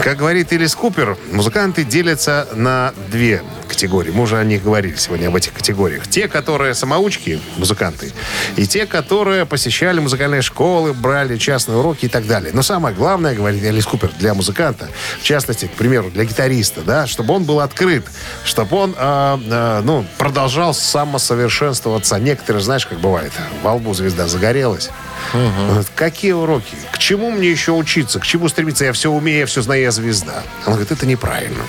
Как 0.04 0.18
говорит 0.18 0.54
Элис 0.54 0.76
Купер, 0.76 1.18
музыканты 1.32 1.84
делятся 1.84 2.48
на 2.54 2.94
две 3.12 3.42
категории. 3.68 4.12
Мы 4.12 4.24
уже 4.24 4.38
о 4.38 4.44
них 4.44 4.64
говорили 4.64 4.96
сегодня, 4.96 5.28
об 5.28 5.36
этих 5.36 5.54
категориях. 5.54 6.08
Те, 6.08 6.28
которые 6.28 6.74
самоучки, 6.74 7.40
музыканты, 7.58 8.14
и 8.56 8.68
те, 8.68 8.86
которые 8.86 9.46
посещали 9.46 10.00
музыкальные 10.00 10.42
школы, 10.42 10.94
брали 10.94 11.38
частные 11.38 11.78
уроки 11.78 12.06
и 12.06 12.08
так 12.08 12.28
далее. 12.28 12.52
Но 12.54 12.62
самое 12.62 12.96
главное, 12.96 13.36
говорит 13.36 13.64
Элис 13.64 13.86
Купер, 13.86 14.12
для 14.20 14.34
музыканта, 14.34 14.90
в 15.20 15.24
частности, 15.24 15.66
к 15.66 15.72
примеру, 15.72 16.10
для 16.12 16.24
гитариста, 16.26 16.82
да, 16.82 17.08
чтобы 17.08 17.34
он 17.34 17.44
был 17.44 17.60
открыт, 17.60 18.06
чтобы 18.44 18.78
он 18.78 18.96
э, 18.98 19.38
э, 19.50 19.82
ну, 19.84 20.06
продолжал 20.18 20.74
самосовершенствоваться. 20.74 22.20
Некоторые, 22.20 22.64
знаешь, 22.64 22.86
как 22.86 23.00
бывает, 23.00 23.32
во 23.64 23.74
лбу 23.74 23.94
звезда 23.94 24.28
загорелась. 24.28 24.90
Вот 25.36 25.88
Какие 25.96 26.34
уроки? 26.34 26.76
К 26.92 26.98
чему 26.98 27.32
мне 27.32 27.50
еще 27.50 27.72
учиться? 27.72 28.20
К 28.20 28.26
чему 28.26 28.50
стремиться? 28.50 28.86
Я 28.86 28.94
все 28.94 29.12
умею, 29.12 29.40
я 29.40 29.46
все 29.46 29.62
знаю, 29.62 29.82
я 29.82 29.92
звезда. 29.92 30.44
Он 30.66 30.74
говорит, 30.74 30.92
это 30.92 31.06
неправильно. 31.06 31.64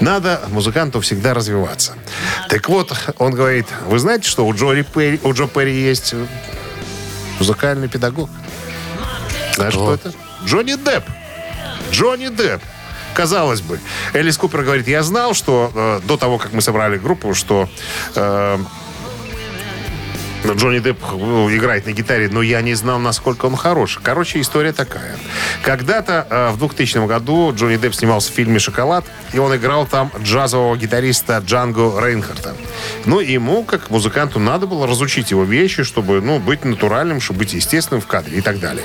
Надо 0.00 0.42
музыканту 0.48 1.00
всегда 1.00 1.34
развиваться. 1.34 1.94
Так 2.48 2.68
вот, 2.68 2.92
он 3.18 3.32
говорит, 3.32 3.66
вы 3.86 3.98
знаете, 3.98 4.28
что 4.28 4.46
у, 4.46 4.54
Джори 4.54 4.82
Перри, 4.82 5.20
у 5.22 5.32
Джо 5.32 5.46
Перри 5.46 5.72
есть 5.72 6.14
музыкальный 7.38 7.88
педагог? 7.88 8.30
Знаешь, 9.54 9.74
кто 9.74 9.94
это? 9.94 10.12
Джонни 10.44 10.74
Депп. 10.74 11.04
Джонни 11.90 12.28
Депп. 12.28 12.62
Казалось 13.14 13.60
бы. 13.60 13.80
Элис 14.12 14.38
Купер 14.38 14.62
говорит, 14.62 14.86
я 14.86 15.02
знал, 15.02 15.34
что 15.34 15.72
э, 15.74 16.00
до 16.04 16.16
того, 16.16 16.38
как 16.38 16.52
мы 16.52 16.60
собрали 16.60 16.96
группу, 16.96 17.34
что 17.34 17.68
э, 18.14 18.58
Джонни 20.46 20.78
Депп 20.78 20.98
ну, 21.12 21.54
играет 21.54 21.86
на 21.86 21.92
гитаре, 21.92 22.28
но 22.30 22.42
я 22.42 22.62
не 22.62 22.74
знал, 22.74 22.98
насколько 22.98 23.46
он 23.46 23.56
хорош. 23.56 23.98
Короче, 24.02 24.40
история 24.40 24.72
такая. 24.72 25.16
Когда-то 25.62 26.26
э, 26.28 26.50
в 26.50 26.58
2000 26.58 27.06
году 27.06 27.52
Джонни 27.54 27.76
Депп 27.76 27.94
снимался 27.94 28.32
в 28.32 28.34
фильме 28.34 28.58
«Шоколад», 28.58 29.04
и 29.32 29.38
он 29.38 29.54
играл 29.54 29.86
там 29.86 30.10
джазового 30.22 30.76
гитариста 30.76 31.42
Джанго 31.44 32.00
Рейнхарта. 32.00 32.54
Ну, 33.04 33.20
ему, 33.20 33.64
как 33.64 33.90
музыканту, 33.90 34.38
надо 34.38 34.66
было 34.66 34.86
разучить 34.86 35.30
его 35.30 35.44
вещи, 35.44 35.82
чтобы, 35.82 36.20
ну, 36.20 36.38
быть 36.38 36.64
натуральным, 36.64 37.20
чтобы 37.20 37.40
быть 37.40 37.52
естественным 37.52 38.00
в 38.00 38.06
кадре 38.06 38.38
и 38.38 38.40
так 38.40 38.60
далее. 38.60 38.84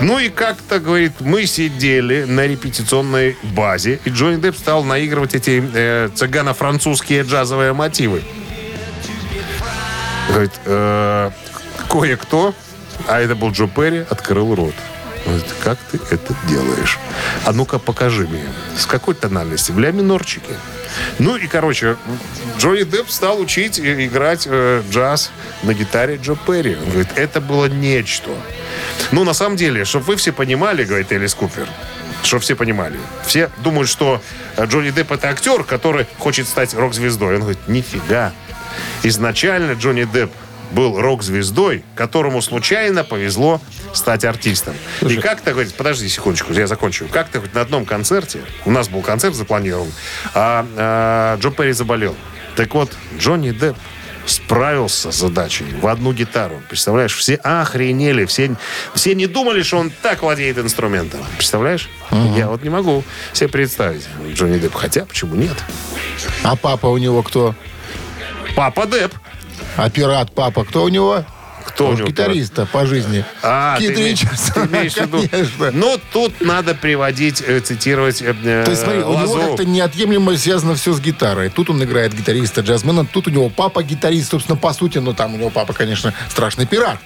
Ну 0.00 0.18
и 0.18 0.30
как-то, 0.30 0.80
говорит, 0.80 1.12
мы 1.20 1.44
сидели 1.46 2.24
на 2.24 2.46
репетиционной 2.46 3.36
базе, 3.42 4.00
и 4.04 4.10
Джонни 4.10 4.40
Депп 4.40 4.56
стал 4.56 4.82
наигрывать 4.84 5.34
эти 5.34 5.62
э, 5.74 6.08
цыгано-французские 6.14 7.22
джазовые 7.22 7.74
мотивы. 7.74 8.22
Говорит, 10.30 10.52
«Э, 10.64 11.30
кое-кто, 11.88 12.54
а 13.06 13.20
это 13.20 13.34
был 13.34 13.50
Джо 13.50 13.66
Перри, 13.66 14.04
открыл 14.08 14.54
рот. 14.54 14.74
Говорит, 15.24 15.46
как 15.62 15.78
ты 15.90 16.00
это 16.10 16.34
делаешь? 16.48 16.98
А 17.44 17.52
ну-ка 17.52 17.78
покажи 17.78 18.26
мне. 18.26 18.44
С 18.76 18.86
какой 18.86 19.14
тональности? 19.14 19.70
В 19.70 19.78
ля 19.78 19.90
минорчике. 19.92 20.54
Ну 21.18 21.36
и, 21.36 21.46
короче, 21.46 21.96
Джонни 22.58 22.82
Депп 22.84 23.10
стал 23.10 23.38
учить 23.40 23.78
играть 23.78 24.46
э, 24.46 24.82
джаз 24.90 25.30
на 25.62 25.74
гитаре 25.74 26.16
Джо 26.16 26.34
Перри. 26.34 26.76
Он 26.76 26.90
говорит, 26.90 27.08
это 27.16 27.40
было 27.40 27.66
нечто. 27.66 28.30
Ну, 29.12 29.24
на 29.24 29.34
самом 29.34 29.56
деле, 29.56 29.84
чтобы 29.84 30.06
вы 30.06 30.16
все 30.16 30.32
понимали, 30.32 30.84
говорит 30.84 31.12
Элис 31.12 31.34
Купер, 31.34 31.68
чтобы 32.22 32.42
все 32.42 32.56
понимали. 32.56 32.98
Все 33.24 33.50
думают, 33.58 33.88
что 33.90 34.22
э, 34.56 34.66
Джонни 34.66 34.90
Депп 34.90 35.12
это 35.12 35.28
актер, 35.28 35.64
который 35.64 36.06
хочет 36.18 36.48
стать 36.48 36.74
рок-звездой. 36.74 37.34
Он 37.36 37.40
говорит, 37.42 37.68
нифига. 37.68 38.32
Изначально 39.02 39.72
Джонни 39.72 40.04
Депп 40.04 40.30
был 40.70 41.00
рок-звездой, 41.00 41.84
которому 41.94 42.42
случайно 42.42 43.04
повезло 43.04 43.60
стать 43.92 44.24
артистом. 44.24 44.74
И 45.02 45.16
как-то, 45.16 45.52
говорит, 45.52 45.74
подожди 45.74 46.08
секундочку, 46.08 46.52
я 46.52 46.66
закончу. 46.66 47.06
Как-то 47.10 47.40
хоть 47.40 47.54
на 47.54 47.60
одном 47.60 47.84
концерте, 47.84 48.40
у 48.64 48.70
нас 48.70 48.88
был 48.88 49.02
концерт 49.02 49.34
запланирован, 49.34 49.88
а, 50.34 50.66
а, 50.76 51.38
Джо 51.38 51.50
Перри 51.50 51.72
заболел. 51.72 52.14
Так 52.56 52.74
вот, 52.74 52.92
Джонни 53.18 53.50
Депп 53.50 53.76
справился 54.26 55.10
с 55.10 55.16
задачей 55.16 55.64
в 55.80 55.86
одну 55.86 56.12
гитару. 56.12 56.62
Представляешь, 56.68 57.16
все 57.16 57.34
охренели, 57.36 58.26
все, 58.26 58.54
все 58.94 59.14
не 59.14 59.26
думали, 59.26 59.62
что 59.62 59.78
он 59.78 59.90
так 60.02 60.22
владеет 60.22 60.58
инструментом. 60.58 61.20
Представляешь? 61.36 61.88
Я 62.36 62.48
вот 62.48 62.62
не 62.62 62.70
могу 62.70 63.02
себе 63.32 63.48
представить 63.48 64.06
Джонни 64.34 64.58
Депп. 64.58 64.74
Хотя, 64.74 65.04
почему 65.04 65.34
нет? 65.34 65.56
А 66.44 66.54
папа 66.54 66.86
у 66.86 66.98
него 66.98 67.22
кто? 67.22 67.54
Папа 68.56 68.86
Депп. 68.86 69.14
А 69.76 69.90
пират 69.90 70.34
папа 70.34 70.64
кто 70.64 70.84
у 70.84 70.88
него? 70.88 71.24
Кто 71.64 71.88
у 71.90 71.92
него 71.92 72.08
гитариста 72.08 72.66
по 72.66 72.86
жизни. 72.86 73.24
А, 73.42 73.78
Кит 73.78 73.94
ты, 73.94 74.08
Ричардс. 74.10 74.50
ты 74.52 74.60
имеешь 74.60 74.94
в 74.94 75.00
виду? 75.00 75.70
Ну, 75.72 76.00
тут 76.12 76.40
надо 76.40 76.74
приводить, 76.74 77.42
э, 77.46 77.60
цитировать 77.60 78.22
э, 78.22 78.34
э, 78.42 78.64
То 78.64 78.70
есть, 78.70 78.82
смотри, 78.82 79.02
у 79.02 79.18
него 79.18 79.34
как-то 79.34 79.64
неотъемлемо 79.64 80.36
связано 80.36 80.74
все 80.74 80.92
с 80.92 81.00
гитарой. 81.00 81.50
Тут 81.50 81.70
он 81.70 81.82
играет 81.84 82.14
гитариста, 82.14 82.62
джазмена, 82.62 83.04
тут 83.06 83.28
у 83.28 83.30
него 83.30 83.50
папа 83.50 83.82
гитарист, 83.82 84.30
собственно, 84.30 84.56
по 84.56 84.72
сути, 84.72 84.98
но 84.98 85.12
там 85.12 85.34
у 85.34 85.36
него 85.36 85.50
папа, 85.50 85.72
конечно, 85.74 86.14
страшный 86.30 86.66
пират. 86.66 86.98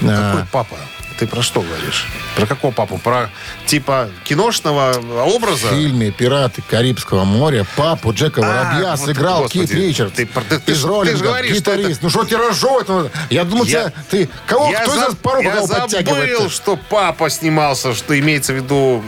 Какой 0.00 0.14
А, 0.14 0.46
папа? 0.50 0.76
Ты 1.18 1.26
про 1.26 1.42
что 1.42 1.62
говоришь? 1.62 2.06
Про 2.36 2.46
какого 2.46 2.70
папу? 2.70 2.96
Про 2.98 3.28
типа 3.66 4.08
киношного 4.24 4.94
образа? 5.26 5.66
В 5.66 5.70
фильме 5.70 6.12
«Пираты 6.12 6.62
Карибского 6.62 7.24
моря» 7.24 7.66
папу 7.76 8.12
Джека 8.12 8.38
Воробья 8.40 8.92
А, 8.92 8.96
вот, 8.96 9.06
сыграл 9.06 9.42
господи, 9.42 9.66
Кит 9.66 9.74
Ричард. 9.74 10.14
ты 10.14 10.26
ты- 10.26 10.58
ты 10.60 10.72
из 10.72 10.80
ты 10.82 10.86
роллинга, 10.86 11.22
говоришь, 11.24 11.56
гитарист. 11.56 12.02
Ну 12.02 12.10
что 12.10 12.24
тебе 12.24 12.36
разжевывать? 12.36 12.88
надо? 12.88 13.10
Я 13.30 13.42
думал, 13.44 13.64
Я- 13.64 13.90
тебя, 13.90 13.92
ты... 14.10 14.28
Кого, 14.46 14.70
я 14.70 14.82
кто 14.82 14.94
за- 14.94 15.06
из 15.06 15.14
порога 15.16 15.42
я 15.48 15.54
кого 15.56 15.66
забыл, 15.66 16.50
что 16.50 16.76
папа 16.88 17.28
снимался, 17.30 17.94
что 17.94 18.16
имеется 18.18 18.52
в 18.52 18.56
виду, 18.56 19.02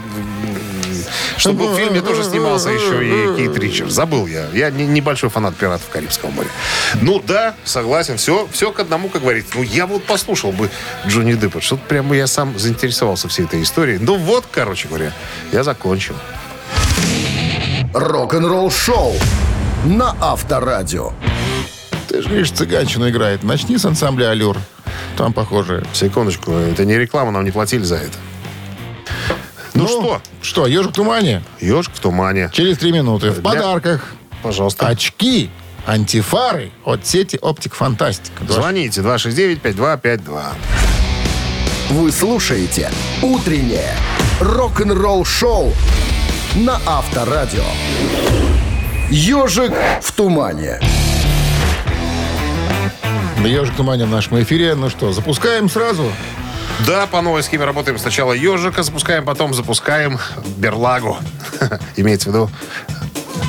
чтобы 1.41 1.73
в 1.73 1.75
фильме 1.75 2.01
тоже 2.01 2.23
снимался 2.23 2.69
еще 2.71 3.03
и 3.33 3.35
Кейт 3.37 3.57
Ричард. 3.57 3.91
Забыл 3.91 4.27
я. 4.27 4.47
Я 4.53 4.69
не- 4.69 4.85
небольшой 4.85 5.29
фанат 5.29 5.55
«Пиратов 5.55 5.89
Карибского 5.89 6.29
моря». 6.29 6.49
Ну 7.01 7.19
да, 7.25 7.55
согласен. 7.63 8.17
Все, 8.17 8.47
все 8.51 8.71
к 8.71 8.79
одному, 8.79 9.09
как 9.09 9.21
говорится. 9.21 9.53
Ну 9.55 9.63
я 9.63 9.87
вот 9.87 10.03
послушал 10.05 10.51
бы 10.51 10.69
Джонни 11.07 11.33
Деппа. 11.33 11.59
Что-то 11.61 11.81
прямо 11.87 12.15
я 12.15 12.27
сам 12.27 12.57
заинтересовался 12.57 13.27
всей 13.27 13.45
этой 13.45 13.61
историей. 13.63 13.97
Ну 13.99 14.15
вот, 14.17 14.45
короче 14.51 14.87
говоря, 14.87 15.11
я 15.51 15.63
закончил. 15.63 16.15
Рок-н-ролл 17.93 18.71
шоу 18.71 19.13
на 19.85 20.15
Авторадио. 20.21 21.11
Ты 22.07 22.21
же, 22.21 22.29
видишь, 22.29 22.51
цыганщину 22.51 23.09
играет. 23.09 23.43
Начни 23.43 23.77
с 23.77 23.85
ансамбля 23.85 24.29
«Аллюр». 24.29 24.57
Там 25.17 25.33
похоже. 25.33 25.83
Секундочку, 25.93 26.51
это 26.53 26.85
не 26.85 26.97
реклама, 26.97 27.31
нам 27.31 27.43
не 27.43 27.51
платили 27.51 27.83
за 27.83 27.95
это. 27.95 28.17
Ну, 29.81 29.87
что? 29.87 30.21
Что, 30.41 30.67
«Ежик 30.67 30.91
в 30.91 30.95
тумане»? 30.95 31.43
Ежик 31.59 31.93
в 31.93 31.99
тумане. 31.99 32.49
Через 32.53 32.77
три 32.77 32.91
минуты. 32.91 33.31
В 33.31 33.41
Для- 33.41 33.43
подарках. 33.43 34.13
Пожалуйста. 34.43 34.87
Очки, 34.87 35.49
антифары 35.85 36.71
от 36.83 37.05
сети 37.05 37.37
«Оптик 37.41 37.73
Фантастик». 37.75 38.31
Звоните 38.47 39.01
269-5252. 39.01 40.43
Вы 41.91 42.11
слушаете 42.11 42.89
«Утреннее 43.21 43.93
рок-н-ролл-шоу» 44.39 45.73
на 46.55 46.79
Авторадио. 46.85 47.63
«Ежик 49.09 49.73
в 50.01 50.11
тумане». 50.13 50.79
«Ежик 53.43 53.73
в 53.73 53.77
тумане» 53.77 54.05
в 54.05 54.09
нашем 54.09 54.41
эфире. 54.43 54.75
Ну 54.75 54.89
что, 54.89 55.11
запускаем 55.11 55.69
сразу? 55.69 56.11
Да, 56.85 57.07
по 57.07 57.21
новой 57.21 57.43
схеме 57.43 57.65
работаем. 57.65 57.97
Сначала 57.97 58.33
ежика 58.33 58.83
запускаем, 58.83 59.25
потом 59.25 59.53
запускаем 59.53 60.19
берлагу. 60.57 61.17
Имеется 61.95 62.29
в 62.29 62.33
виду 62.33 62.49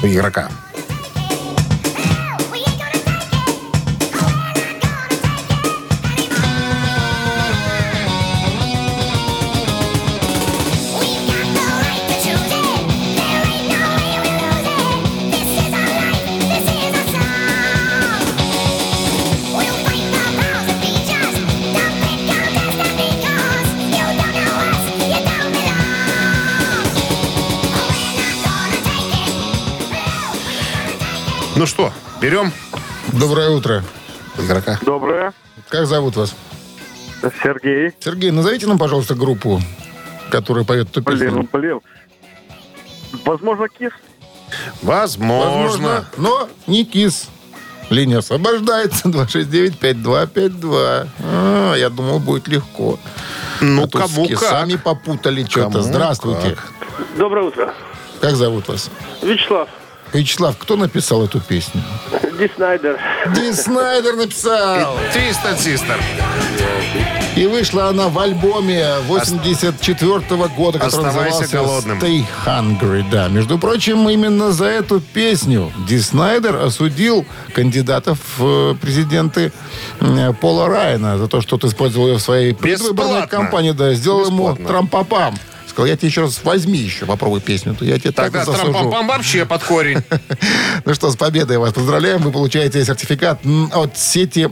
игрока. 0.03 0.48
Ну 31.62 31.66
что, 31.66 31.92
берем 32.20 32.51
Доброе 33.12 33.51
утро. 33.51 33.85
игрока. 34.37 34.81
Доброе. 34.83 35.33
Как 35.68 35.87
зовут 35.87 36.16
вас? 36.16 36.35
Сергей. 37.40 37.92
Сергей, 38.01 38.33
назовите 38.33 38.66
нам, 38.66 38.79
пожалуйста, 38.79 39.14
группу, 39.14 39.61
которая 40.29 40.64
поет 40.64 40.90
эту 40.90 41.03
Блин, 41.03 41.20
песню. 41.20 41.38
ну, 41.42 41.48
блин. 41.53 41.81
Возможно, 43.25 43.68
Кис. 43.68 43.92
Возможно. 44.83 46.05
но 46.16 46.48
не 46.66 46.85
кис. 46.85 47.29
Линия 47.90 48.18
освобождается. 48.18 49.09
269-5252. 49.11 51.09
А, 51.22 51.75
я 51.77 51.90
думал, 51.90 52.18
будет 52.18 52.48
легко. 52.48 52.98
Ну, 53.61 53.85
А 53.85 53.88
кому 53.88 54.29
как. 54.29 54.83
попутали 54.83 55.44
что-то. 55.44 55.83
Здравствуйте. 55.83 56.57
как. 56.57 56.72
Доброе 57.16 57.46
утро. 57.46 57.72
Как 58.20 58.35
зовут 58.35 58.66
вас? 58.66 58.90
Вячеслав. 59.22 59.68
Вячеслав, 60.12 60.57
кто 60.59 60.77
написал 60.77 61.25
эту 61.25 61.40
песню? 61.40 61.83
Ди 62.38 62.51
Снайдер. 62.55 62.98
Ди 63.35 63.53
Снайдер 63.53 64.16
написал. 64.16 64.96
Твистед 65.12 65.59
Систер. 65.61 65.98
И 67.35 67.46
вышла 67.46 67.88
она 67.88 68.09
в 68.09 68.18
альбоме 68.18 68.87
84 69.07 70.20
года, 70.55 70.79
который 70.79 71.07
Оставайся 71.07 71.40
назывался 71.42 71.57
голодным. 71.57 71.98
Stay 71.98 72.25
Hungry. 72.44 73.05
Да, 73.11 73.29
между 73.29 73.59
прочим, 73.59 74.07
именно 74.11 74.53
за 74.53 74.66
эту 74.66 75.01
песню 75.01 75.72
Ди 75.88 75.98
Снайдер 75.98 76.57
осудил 76.57 77.25
кандидатов 77.55 78.18
в 78.37 78.75
президенты 78.75 79.51
э, 80.01 80.33
Пола 80.35 80.68
Райана 80.68 81.16
за 81.16 81.27
то, 81.27 81.40
что 81.40 81.57
тот 81.57 81.70
использовал 81.70 82.09
ее 82.09 82.18
в 82.18 82.22
своей 82.22 82.53
предвыборной 82.55 83.22
Бесплатно. 83.22 83.38
кампании. 83.38 83.72
Да, 83.72 83.94
сделал 83.94 84.20
Бесплатно. 84.31 84.59
ему 84.61 84.68
трампопам. 84.68 85.35
Сказал, 85.72 85.87
я 85.87 85.96
тебе 85.96 86.08
еще 86.08 86.20
раз 86.20 86.38
возьми 86.44 86.78
еще, 86.78 87.06
попробуй 87.06 87.40
песню, 87.40 87.74
то 87.74 87.85
я 87.85 87.98
тебе 87.98 88.12
так 88.12 88.26
Тогда 88.26 88.44
засужу. 88.44 88.72
трампам 88.72 89.06
вообще 89.06 89.46
под 89.46 89.62
корень. 89.64 90.02
Ну 90.85 90.94
что, 90.94 91.11
с 91.11 91.16
победой 91.16 91.56
вас 91.58 91.72
поздравляем. 91.72 92.20
Вы 92.22 92.30
получаете 92.30 92.85
сертификат 92.85 93.40
от 93.72 93.96
сети... 93.96 94.50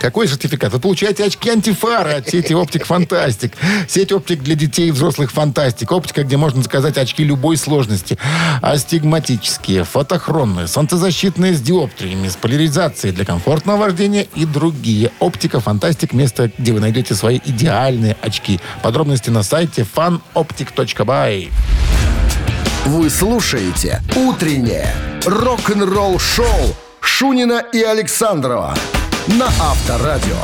Какой 0.00 0.28
сертификат? 0.28 0.72
Вы 0.72 0.78
получаете 0.78 1.24
очки 1.24 1.50
антифары 1.50 2.12
от 2.12 2.28
сети 2.28 2.52
Оптик 2.54 2.86
Фантастик. 2.86 3.52
Сеть 3.88 4.12
оптик 4.12 4.42
для 4.42 4.54
детей 4.54 4.88
и 4.88 4.90
взрослых 4.90 5.32
Фантастик. 5.32 5.90
Оптика, 5.90 6.22
где 6.22 6.36
можно 6.36 6.62
заказать 6.62 6.98
очки 6.98 7.24
любой 7.24 7.56
сложности. 7.56 8.16
Астигматические, 8.62 9.84
фотохронные, 9.84 10.68
солнцезащитные 10.68 11.54
с 11.54 11.60
диоптриями, 11.60 12.28
с 12.28 12.36
поляризацией 12.36 13.12
для 13.14 13.24
комфортного 13.24 13.78
вождения 13.78 14.26
и 14.34 14.44
другие. 14.44 15.10
Оптика 15.18 15.60
Фантастик. 15.60 16.12
Место, 16.12 16.50
где 16.58 16.72
вы 16.72 16.80
найдете 16.80 17.14
свои 17.14 17.40
идеальные 17.44 18.16
очки. 18.22 18.60
Подробности 18.82 19.30
на 19.30 19.42
сайте 19.42 19.84
fanoptic.by. 19.94 21.50
Вы 22.86 23.10
слушаете 23.10 24.00
«Утреннее 24.14 24.94
рок-н-ролл-шоу» 25.26 26.76
Шунина 27.00 27.64
и 27.72 27.82
Александрова 27.82 28.74
на 29.28 29.46
Авторадио. 29.46 30.36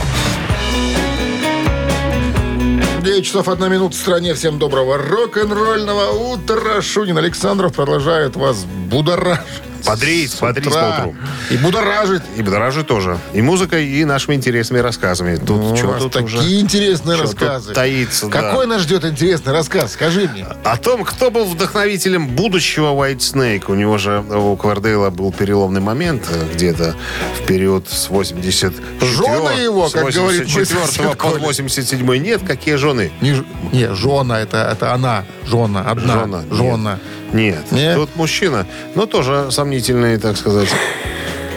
9 3.03 3.25
часов 3.25 3.49
1 3.49 3.73
минута 3.73 3.97
в 3.97 3.99
стране. 3.99 4.35
Всем 4.35 4.59
доброго 4.59 4.99
рок-н-ролльного 4.99 6.33
утра. 6.33 6.83
Шунин 6.83 7.17
Александров 7.19 7.73
продолжает 7.75 8.37
вас 8.37 8.65
будоражить. 8.65 9.74
Бодрить, 9.87 10.33
с 10.33 10.41
бодрить 10.41 10.67
утра. 10.67 10.83
по 10.83 11.01
утру. 11.09 11.17
И 11.51 11.57
будоражить. 11.57 12.23
И 12.37 12.43
дороже 12.43 12.85
тоже. 12.85 13.19
И 13.33 13.43
музыкой, 13.43 13.87
и 13.87 14.05
нашими 14.05 14.35
интересными 14.35 14.81
рассказами. 14.81 15.37
Тут 15.37 15.49
Ну, 15.61 15.77
что 15.77 15.99
тут 15.99 16.13
такие 16.13 16.41
уже... 16.41 16.61
интересные 16.61 17.17
что 17.17 17.25
рассказы. 17.27 17.67
тут 17.67 17.75
таится, 17.75 18.27
да. 18.29 18.41
Какой 18.41 18.67
нас 18.67 18.83
ждет 18.83 19.05
интересный 19.05 19.53
рассказ? 19.53 19.93
Скажи 19.93 20.29
мне. 20.33 20.47
О 20.65 20.77
том, 20.77 21.05
кто 21.05 21.31
был 21.31 21.45
вдохновителем 21.45 22.29
будущего 22.29 22.93
White 22.95 23.19
Snake. 23.19 23.65
У 23.69 23.75
него 23.75 23.99
же, 23.99 24.21
у 24.21 24.57
Квардейла 24.57 25.11
был 25.11 25.33
переломный 25.33 25.81
момент 25.81 26.25
э, 26.31 26.45
где-то 26.55 26.95
в 27.41 27.47
период 27.47 27.89
с 27.89 28.09
84 28.09 28.73
Жены 29.01 29.61
его, 29.61 29.89
как 29.91 30.11
говорит 30.13 30.45
84 30.47 31.07
Мой 31.07 31.17
по 31.17 31.29
сосед 31.29 31.43
87 31.43 32.17
Нет, 32.17 32.43
какие 32.47 32.77
жены? 32.77 33.11
Не, 33.21 33.45
не 33.73 33.95
жена, 33.95 34.41
это, 34.41 34.69
это 34.73 34.93
она. 34.93 35.25
Жена, 35.47 35.83
одна. 35.83 36.21
Жена. 36.21 36.43
Жена. 36.51 36.99
Нет. 37.35 37.71
Нет? 37.73 37.97
Тут 37.97 38.17
мужчина. 38.17 38.67
Но 38.95 39.07
тоже 39.07 39.49
сомнительные, 39.51 40.19
так 40.19 40.37
сказать, 40.37 40.69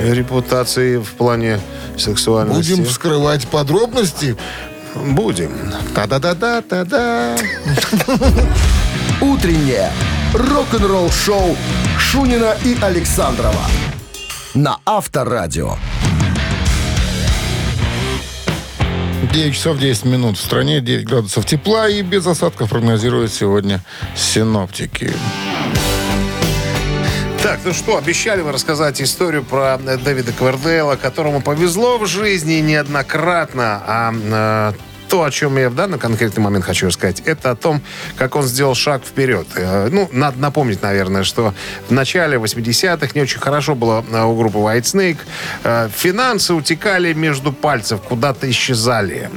репутации 0.01 0.97
в 0.97 1.11
плане 1.13 1.59
сексуальности. 1.97 2.71
Будем 2.71 2.85
вскрывать 2.85 3.47
подробности. 3.47 4.35
Будем. 4.95 5.51
Та-да-да-да-та-да. 5.95 7.37
«Утреннее 9.21 9.91
рок-н-ролл-шоу» 10.33 11.55
Шунина 11.97 12.55
и 12.63 12.77
Александрова 12.81 13.61
на 14.53 14.79
Авторадио. 14.85 15.75
9 19.23 19.53
часов 19.53 19.79
10 19.79 20.05
минут. 20.05 20.37
В 20.37 20.41
стране 20.41 20.81
9 20.81 21.05
градусов 21.05 21.45
тепла 21.45 21.89
и 21.89 22.01
без 22.01 22.25
осадков 22.27 22.69
прогнозируют 22.69 23.33
сегодня 23.33 23.81
синоптики. 24.15 25.13
Так, 27.43 27.59
ну 27.63 27.73
что, 27.73 27.97
обещали 27.97 28.41
мы 28.41 28.51
рассказать 28.51 29.01
историю 29.01 29.43
про 29.43 29.79
э, 29.83 29.97
Дэвида 29.97 30.33
Квердейла, 30.33 30.95
которому 30.95 31.41
повезло 31.41 31.97
в 31.97 32.05
жизни 32.05 32.55
неоднократно, 32.55 33.81
а 33.85 34.13
э, 34.13 34.73
то, 35.07 35.23
о 35.23 35.31
чем 35.31 35.57
я 35.57 35.69
в 35.69 35.75
данный 35.75 35.97
конкретный 35.97 36.43
момент 36.43 36.65
хочу 36.65 36.87
рассказать, 36.87 37.21
это 37.25 37.51
о 37.51 37.55
том, 37.55 37.81
как 38.17 38.35
он 38.35 38.43
сделал 38.43 38.75
шаг 38.75 39.03
вперед. 39.03 39.47
Э, 39.55 39.89
Ну, 39.91 40.09
надо 40.11 40.39
напомнить, 40.39 40.81
наверное, 40.81 41.23
что 41.23 41.53
в 41.87 41.91
начале 41.91 42.37
80-х 42.37 43.11
не 43.15 43.21
очень 43.21 43.39
хорошо 43.39 43.75
было 43.75 44.03
э, 44.09 44.23
у 44.23 44.35
группы 44.37 44.57
White 44.57 44.83
Snake. 44.83 45.17
Э, 45.63 45.89
Финансы 45.95 46.53
утекали 46.53 47.13
между 47.13 47.51
пальцев, 47.53 48.01
куда-то 48.01 48.49
исчезали. 48.49 49.29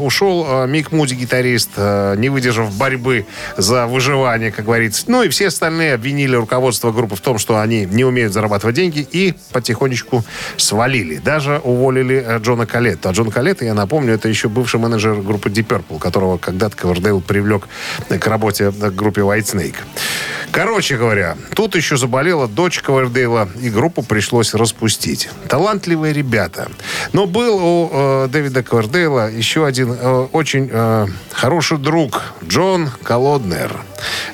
Ушел 0.00 0.66
Мик 0.66 0.92
Муди, 0.92 1.14
гитарист, 1.14 1.70
не 1.76 2.28
выдержав 2.28 2.74
борьбы 2.74 3.26
за 3.56 3.86
выживание, 3.86 4.52
как 4.52 4.64
говорится. 4.64 5.04
Ну 5.08 5.22
и 5.22 5.28
все 5.28 5.48
остальные 5.48 5.94
обвинили 5.94 6.36
руководство 6.36 6.92
группы 6.92 7.16
в 7.16 7.20
том, 7.20 7.38
что 7.38 7.58
они 7.58 7.86
не 7.86 8.04
умеют 8.04 8.32
зарабатывать 8.32 8.76
деньги 8.76 9.06
и 9.10 9.34
потихонечку 9.52 10.24
свалили. 10.56 11.16
Даже 11.16 11.60
уволили 11.64 12.38
Джона 12.38 12.66
Калетта. 12.66 13.10
А 13.10 13.12
Джон 13.12 13.30
Калетта, 13.30 13.64
я 13.64 13.74
напомню, 13.74 14.14
это 14.14 14.28
еще 14.28 14.48
бывший 14.48 14.80
менеджер 14.80 15.13
группы 15.22 15.48
Deep 15.48 15.66
Purple, 15.66 15.98
которого 15.98 16.38
когда-то 16.38 16.76
Ковердейл 16.76 17.20
привлек 17.20 17.68
к 18.08 18.26
работе 18.26 18.70
в 18.70 18.94
группе 18.94 19.20
White 19.22 19.54
Snake. 19.54 19.76
Короче 20.54 20.96
говоря, 20.96 21.36
тут 21.56 21.74
еще 21.74 21.96
заболела 21.96 22.46
дочь 22.46 22.80
Ковердейла, 22.80 23.48
и 23.60 23.70
группу 23.70 24.04
пришлось 24.04 24.54
распустить. 24.54 25.28
Талантливые 25.48 26.12
ребята. 26.12 26.68
Но 27.12 27.26
был 27.26 27.56
у 27.56 27.90
э, 27.92 28.28
Дэвида 28.30 28.62
Ковердейла 28.62 29.28
еще 29.30 29.66
один 29.66 29.92
э, 29.92 30.26
очень 30.30 30.70
э, 30.70 31.06
хороший 31.32 31.78
друг, 31.78 32.22
Джон 32.44 32.88
Колоднер. 33.02 33.80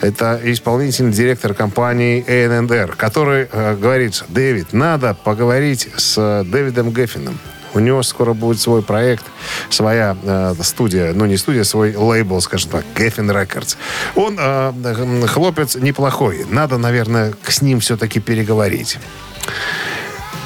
Это 0.02 0.38
исполнительный 0.44 1.12
директор 1.12 1.54
компании 1.54 2.22
A&R, 2.26 2.96
который 2.96 3.48
э, 3.50 3.76
говорит, 3.76 4.22
Дэвид, 4.28 4.74
надо 4.74 5.14
поговорить 5.14 5.88
с 5.96 6.16
э, 6.18 6.44
Дэвидом 6.44 6.90
Геффином. 6.90 7.38
У 7.74 7.78
него 7.78 8.02
скоро 8.02 8.33
будет 8.33 8.61
свой 8.61 8.83
проект, 8.83 9.24
своя 9.68 10.16
э, 10.22 10.54
студия, 10.62 11.12
ну 11.12 11.26
не 11.26 11.37
студия, 11.37 11.64
свой 11.64 11.94
лейбл, 11.94 12.40
скажем 12.40 12.70
так, 12.70 12.85
Geffen 12.94 13.30
Records. 13.30 13.76
Он 14.14 14.37
э, 14.38 15.26
хлопец 15.26 15.76
неплохой. 15.76 16.44
Надо, 16.48 16.78
наверное, 16.78 17.35
с 17.46 17.62
ним 17.62 17.80
все-таки 17.80 18.20
переговорить. 18.20 18.98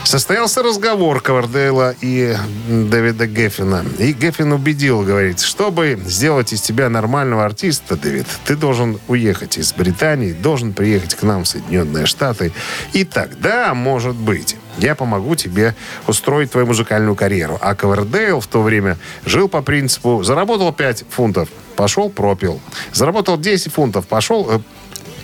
Состоялся 0.04 0.62
разговор 0.62 1.22
Ковердейла 1.22 1.94
и 2.02 2.36
Дэвида 2.68 3.26
Геффина. 3.26 3.84
И 3.98 4.12
Геффин 4.12 4.52
убедил, 4.52 5.02
говорит, 5.02 5.40
чтобы 5.40 5.98
сделать 6.04 6.52
из 6.52 6.60
тебя 6.60 6.90
нормального 6.90 7.44
артиста, 7.44 7.96
Дэвид, 7.96 8.26
ты 8.44 8.54
должен 8.54 9.00
уехать 9.08 9.56
из 9.56 9.72
Британии, 9.72 10.32
должен 10.32 10.74
приехать 10.74 11.14
к 11.14 11.22
нам 11.22 11.44
в 11.44 11.48
Соединенные 11.48 12.04
Штаты. 12.04 12.52
И 12.92 13.04
тогда, 13.04 13.72
может 13.72 14.14
быть, 14.14 14.56
я 14.78 14.94
помогу 14.94 15.34
тебе 15.34 15.74
устроить 16.06 16.50
твою 16.50 16.66
музыкальную 16.66 17.14
карьеру. 17.14 17.58
А 17.60 17.74
Ковердейл 17.74 18.40
в 18.40 18.46
то 18.46 18.62
время 18.62 18.98
жил 19.24 19.48
по 19.48 19.62
принципу, 19.62 20.22
заработал 20.22 20.72
5 20.72 21.04
фунтов, 21.10 21.48
пошел, 21.76 22.10
пропил. 22.10 22.60
Заработал 22.92 23.38
10 23.38 23.72
фунтов, 23.72 24.06
пошел, 24.06 24.46
э, 24.50 24.60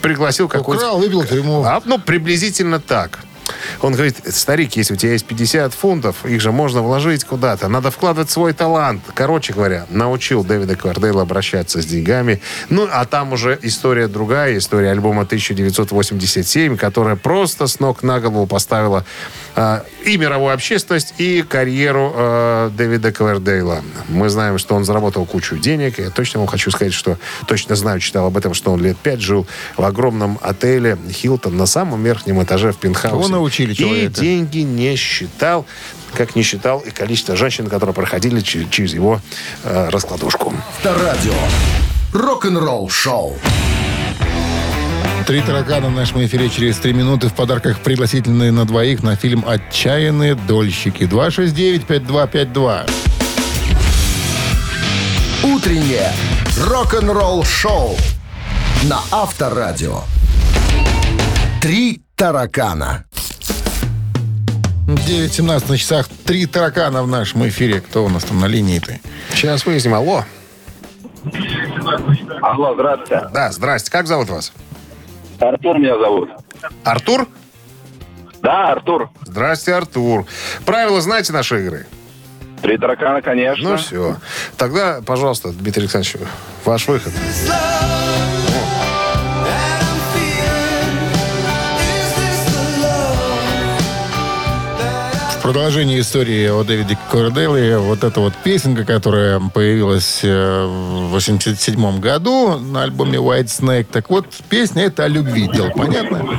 пригласил 0.03 0.49
какой-то... 0.49 0.87
Украл, 0.87 0.99
выбил 0.99 1.25
тюрьму. 1.25 1.63
А, 1.65 1.81
ну, 1.85 1.99
приблизительно 1.99 2.81
так. 2.81 3.21
Он 3.83 3.95
говорит, 3.95 4.17
старик, 4.29 4.77
если 4.77 4.95
у 4.95 4.97
тебя 4.97 5.13
есть 5.13 5.25
50 5.25 5.73
фунтов, 5.73 6.27
их 6.27 6.41
же 6.41 6.53
можно 6.53 6.83
вложить 6.83 7.25
куда-то. 7.25 7.69
Надо 7.69 7.91
вкладывать 7.91 8.31
свой 8.31 8.53
талант. 8.53 9.03
Короче 9.15 9.55
говоря, 9.55 9.87
научил 9.89 10.45
Дэвида 10.45 10.77
Квардейла 10.77 11.23
обращаться 11.23 11.81
с 11.81 11.87
деньгами. 11.87 12.43
Ну, 12.69 12.87
а 12.91 13.07
там 13.07 13.33
уже 13.33 13.59
история 13.63 14.07
другая, 14.07 14.59
история 14.59 14.91
альбома 14.91 15.23
1987, 15.23 16.77
которая 16.77 17.17
просто 17.17 17.67
с 17.67 17.81
ног 17.81 18.03
на 18.03 18.21
голову 18.21 18.47
поставила 18.47 19.07
и 20.05 20.17
мировую 20.17 20.55
общественность, 20.55 21.15
и 21.19 21.43
карьеру 21.43 22.13
э, 22.15 22.71
Дэвида 22.77 23.13
Квардейла. 23.13 23.83
Мы 24.09 24.29
знаем, 24.29 24.59
что 24.59 24.75
он 24.75 24.85
заработал 24.85 25.27
кучу 25.27 25.57
денег. 25.59 25.99
Я 25.99 26.11
точно 26.11 26.41
вам 26.41 26.47
хочу 26.49 26.71
сказать, 26.71 26.93
что 26.95 27.19
точно 27.47 27.75
знаю, 27.77 28.01
читал 28.01 28.27
об 28.27 28.37
этом, 28.37 28.55
что 28.55 28.73
он 28.73 28.83
лет 28.83 28.97
пять 28.97 29.21
жил 29.21 29.47
в 29.77 29.85
огромном 29.85 30.39
отеле 30.43 30.97
Хилтон 31.11 31.57
на 31.57 31.67
самом 31.67 32.03
верхнем 32.05 32.43
этаже 32.43 32.73
в 32.73 32.77
пентхаусе. 32.79 33.17
Кого 33.17 33.29
научили 33.29 33.73
И 33.73 33.77
человека? 33.77 34.21
деньги 34.21 34.59
не 34.61 34.97
считал, 34.97 35.67
как 36.15 36.37
не 36.37 36.43
считал 36.43 36.81
и 36.81 36.91
количество 36.91 37.37
женщин, 37.37 37.67
которые 37.69 37.95
проходили 37.95 38.41
че- 38.41 38.67
через 38.71 38.95
его 38.95 39.21
э, 39.65 39.89
раскладушку. 39.91 40.53
Авторадио. 40.79 41.35
Рок-н-ролл-шоу. 42.13 43.37
Три 45.27 45.43
таракана 45.43 45.89
в 45.89 45.93
нашем 45.93 46.25
эфире 46.25 46.49
через 46.49 46.79
три 46.79 46.93
минуты. 46.93 47.29
В 47.29 47.35
подарках 47.35 47.79
пригласительные 47.81 48.51
на 48.53 48.65
двоих 48.65 49.03
на 49.03 49.17
фильм 49.17 49.45
«Отчаянные 49.47 50.35
дольщики». 50.35 51.05
269-5252. 51.05 52.91
Утреннее 55.45 56.13
рок-н-ролл-шоу 56.67 57.97
на 58.85 59.01
Авторадио. 59.11 60.01
Три 61.61 62.03
таракана. 62.17 63.05
9.17 64.87 65.69
на 65.69 65.79
часах. 65.79 66.09
Три 66.25 66.47
таракана 66.47 67.03
в 67.03 67.07
нашем 67.09 67.47
эфире. 67.49 67.81
Кто 67.81 68.05
у 68.05 68.09
нас 68.09 68.25
там 68.25 68.41
на 68.41 68.47
линии-то? 68.47 68.99
Сейчас 69.35 69.65
выясним. 69.65 69.95
Алло. 69.95 70.25
Алло, 72.43 72.75
здравствуйте. 72.75 73.29
Да, 73.33 73.53
здрасте. 73.53 73.91
Как 73.91 74.07
зовут 74.07 74.31
вас? 74.31 74.53
Артур 75.41 75.79
меня 75.79 75.99
зовут. 75.99 76.31
Артур? 76.85 77.27
Да, 78.43 78.73
Артур. 78.73 79.11
Здрасте, 79.25 79.75
Артур. 79.75 80.27
Правила 80.65 81.01
знаете 81.01 81.33
нашей 81.33 81.65
игры? 81.67 81.87
Три 82.63 82.77
таракана, 82.79 83.23
конечно. 83.23 83.71
Ну 83.71 83.77
все. 83.77 84.17
Тогда, 84.57 85.01
пожалуйста, 85.05 85.51
Дмитрий 85.53 85.83
Александрович, 85.83 86.17
ваш 86.65 86.89
выход. 86.89 87.13
Продолжении 95.53 95.99
истории 95.99 96.47
о 96.47 96.63
Дэвиде 96.63 96.97
Корделе 97.11 97.77
вот 97.79 98.05
эта 98.05 98.21
вот 98.21 98.33
песенка, 98.45 98.85
которая 98.85 99.41
появилась 99.41 100.21
э, 100.23 100.65
в 100.65 101.09
87 101.09 101.99
году 101.99 102.57
на 102.61 102.85
альбоме 102.85 103.19
White 103.19 103.47
Snake. 103.47 103.89
Так 103.91 104.11
вот, 104.11 104.27
песня 104.49 104.85
это 104.85 105.07
о 105.07 105.09
любви, 105.09 105.51
дело 105.53 105.71
понятно? 105.71 106.39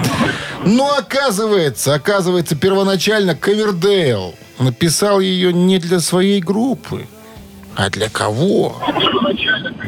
Но 0.66 0.95
оказывается, 0.97 1.93
оказывается, 1.93 2.55
первоначально 2.55 3.36
Ковердейл 3.36 4.34
написал 4.59 5.20
ее 5.20 5.51
не 5.51 5.78
для 5.78 5.99
своей 5.99 6.39
группы, 6.39 7.05
а 7.76 7.89
для 7.89 8.07
кого? 8.07 8.82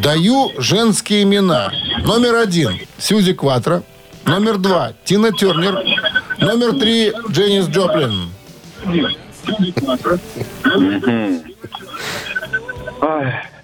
Даю 0.01 0.51
женские 0.57 1.23
имена. 1.23 1.71
Номер 2.03 2.35
один– 2.35 2.77
Сьюзи 2.97 3.31
Кватро. 3.33 3.83
Номер 4.25 4.57
два– 4.57 4.91
Тина 5.05 5.31
Тернер. 5.31 5.81
Номер 6.39 6.77
три– 6.77 7.13
Дженнис 7.29 7.69
Джоплин. 7.69 8.33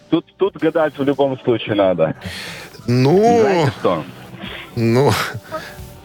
Тут, 0.10 0.26
тут 0.38 0.58
гадать 0.58 0.98
в 0.98 1.04
любом 1.04 1.40
случае 1.42 1.76
надо. 1.76 2.16
Ну, 2.88 3.18
Знаете 3.42 3.72
что? 3.80 4.04
ну, 4.76 5.12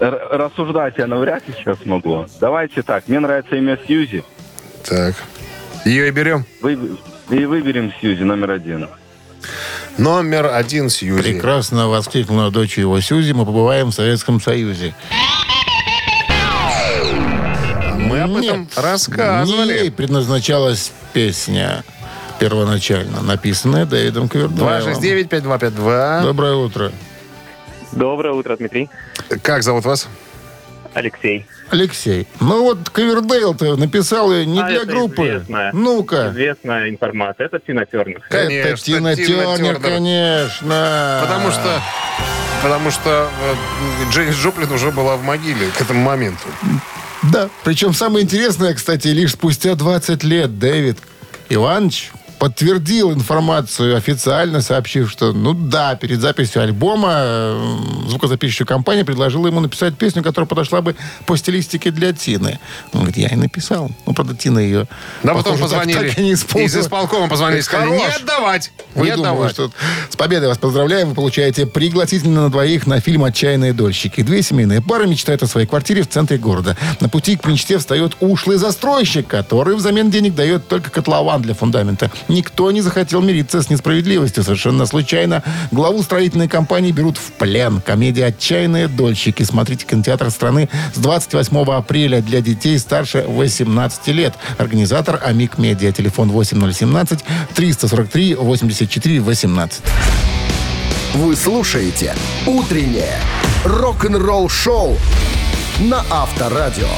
Р- 0.00 0.28
рассуждать 0.30 0.94
я 0.98 1.06
навряд 1.06 1.46
ли 1.48 1.54
сейчас 1.56 1.78
могу. 1.86 2.26
Давайте 2.40 2.82
так, 2.82 3.08
мне 3.08 3.20
нравится 3.20 3.56
имя 3.56 3.78
Сьюзи. 3.86 4.22
так. 4.86 5.14
Ее 5.86 6.08
и 6.08 6.10
берем. 6.10 6.44
Вы, 6.62 6.78
и 7.30 7.44
выберем 7.46 7.92
Сьюзи 8.00 8.22
номер 8.22 8.50
один. 8.52 8.88
Номер 9.98 10.46
один 10.52 10.88
Сьюзи. 10.90 11.22
Прекрасно 11.22 11.88
воскликнула 11.88 12.50
дочь 12.50 12.76
его 12.78 12.98
Сьюзи. 13.00 13.32
Мы 13.32 13.44
побываем 13.46 13.88
в 13.90 13.94
Советском 13.94 14.40
Союзе. 14.40 14.94
Об 18.24 18.36
этом 18.36 18.60
Нет, 18.62 18.78
рассказывали. 18.78 19.72
Не 19.74 19.78
ей 19.80 19.90
предназначалась 19.90 20.92
песня 21.12 21.84
первоначально, 22.38 23.22
написанная 23.22 23.86
Дэвидом 23.86 24.28
Ковердейлом. 24.28 24.68
269-5252. 24.68 26.22
Доброе 26.22 26.54
утро. 26.54 26.92
Доброе 27.92 28.32
утро, 28.34 28.56
Дмитрий. 28.56 28.88
Как 29.42 29.62
зовут 29.62 29.84
вас? 29.84 30.08
Алексей. 30.94 31.46
Алексей. 31.70 32.26
Ну 32.40 32.62
вот 32.62 32.88
Ковердейл-то 32.90 33.76
написал 33.76 34.32
ее 34.32 34.46
не 34.46 34.60
А, 34.60 34.66
для 34.68 34.76
это 34.78 34.86
группы. 34.86 35.22
известная. 35.22 35.72
Ну-ка. 35.72 36.30
Известная 36.30 36.88
информация. 36.88 37.46
Это 37.46 37.58
Тина 37.58 37.84
Тернер. 37.84 38.22
Это 38.28 38.46
Конечно, 38.46 38.76
Тина 38.76 39.16
Тина 39.16 39.26
Тернер, 39.26 39.56
Тернер. 39.56 39.80
конечно. 39.80 41.20
Потому 41.22 41.50
что... 41.50 41.80
Потому 42.62 42.90
что 42.90 43.28
э, 43.42 44.10
Дженнис 44.12 44.36
Джоплин 44.36 44.72
уже 44.72 44.90
была 44.90 45.16
в 45.16 45.22
могиле 45.22 45.66
к 45.76 45.80
этому 45.82 46.00
моменту. 46.00 46.46
Да. 47.32 47.48
Причем 47.64 47.94
самое 47.94 48.24
интересное, 48.24 48.74
кстати, 48.74 49.08
лишь 49.08 49.32
спустя 49.32 49.74
20 49.74 50.24
лет 50.24 50.58
Дэвид 50.58 50.98
Иванович 51.48 52.10
подтвердил 52.38 53.12
информацию, 53.12 53.96
официально 53.96 54.60
сообщив, 54.60 55.10
что, 55.10 55.32
ну 55.32 55.54
да, 55.54 55.94
перед 55.94 56.20
записью 56.20 56.62
альбома 56.62 57.12
э, 57.14 57.76
звукозаписывающая 58.08 58.66
компания 58.66 59.04
предложила 59.04 59.46
ему 59.46 59.60
написать 59.60 59.96
песню, 59.96 60.22
которая 60.22 60.46
подошла 60.46 60.80
бы 60.82 60.96
по 61.26 61.36
стилистике 61.36 61.90
для 61.90 62.12
Тины. 62.12 62.58
Он 62.92 63.00
говорит, 63.00 63.16
я 63.16 63.28
и 63.28 63.36
написал. 63.36 63.90
Ну, 64.06 64.14
правда, 64.14 64.34
Тина 64.36 64.58
ее... 64.58 64.86
Да, 65.22 65.34
потом 65.34 65.54
похоже, 65.54 65.58
так- 65.58 65.80
позвонили. 65.80 66.08
так 66.10 66.18
и 66.18 66.22
не 66.22 66.32
исполнила. 66.34 66.68
Из 66.68 66.76
исполкома 66.76 67.28
позвонили 67.28 67.60
и 67.60 67.62
сказали, 67.62 67.90
не 67.90 68.04
отдавать. 68.06 68.72
Не 68.94 69.10
отдавать. 69.10 69.52
что... 69.52 69.70
С 70.10 70.16
победой 70.16 70.48
вас 70.48 70.58
поздравляем. 70.58 71.10
Вы 71.10 71.14
получаете 71.14 71.66
пригласительно 71.66 72.42
на 72.42 72.50
двоих 72.50 72.86
на 72.86 73.00
фильм 73.00 73.24
«Отчаянные 73.24 73.72
дольщики». 73.72 74.22
Две 74.22 74.42
семейные 74.42 74.80
пары 74.82 75.06
мечтают 75.06 75.42
о 75.42 75.46
своей 75.46 75.66
квартире 75.66 76.02
в 76.02 76.08
центре 76.08 76.38
города. 76.38 76.76
На 77.00 77.08
пути 77.08 77.36
к 77.36 77.46
мечте 77.46 77.78
встает 77.78 78.16
ушлый 78.20 78.56
застройщик, 78.56 79.26
который 79.26 79.74
взамен 79.76 80.10
денег 80.10 80.34
дает 80.34 80.68
только 80.68 80.90
котлован 80.90 81.42
для 81.42 81.54
фундамента. 81.54 82.10
Никто 82.34 82.72
не 82.72 82.80
захотел 82.80 83.20
мириться 83.20 83.62
с 83.62 83.70
несправедливостью. 83.70 84.42
Совершенно 84.42 84.86
случайно 84.86 85.44
главу 85.70 86.02
строительной 86.02 86.48
компании 86.48 86.90
берут 86.90 87.16
в 87.16 87.30
плен. 87.30 87.80
Комедия 87.80 88.26
«Отчаянные 88.26 88.88
дольщики». 88.88 89.44
Смотрите 89.44 89.86
кинотеатр 89.86 90.32
страны 90.32 90.68
с 90.92 90.98
28 90.98 91.56
апреля 91.72 92.20
для 92.20 92.40
детей 92.40 92.76
старше 92.80 93.24
18 93.28 94.08
лет. 94.08 94.34
Организатор 94.58 95.20
«Амик 95.24 95.58
Медиа». 95.58 95.92
Телефон 95.92 96.32
8017 96.32 97.20
343 97.54 98.34
84 98.34 99.20
18. 99.20 99.82
Вы 101.14 101.36
слушаете 101.36 102.16
«Утреннее 102.46 103.20
рок-н-ролл-шоу» 103.64 104.96
на 105.78 106.04
Авторадио. 106.10 106.88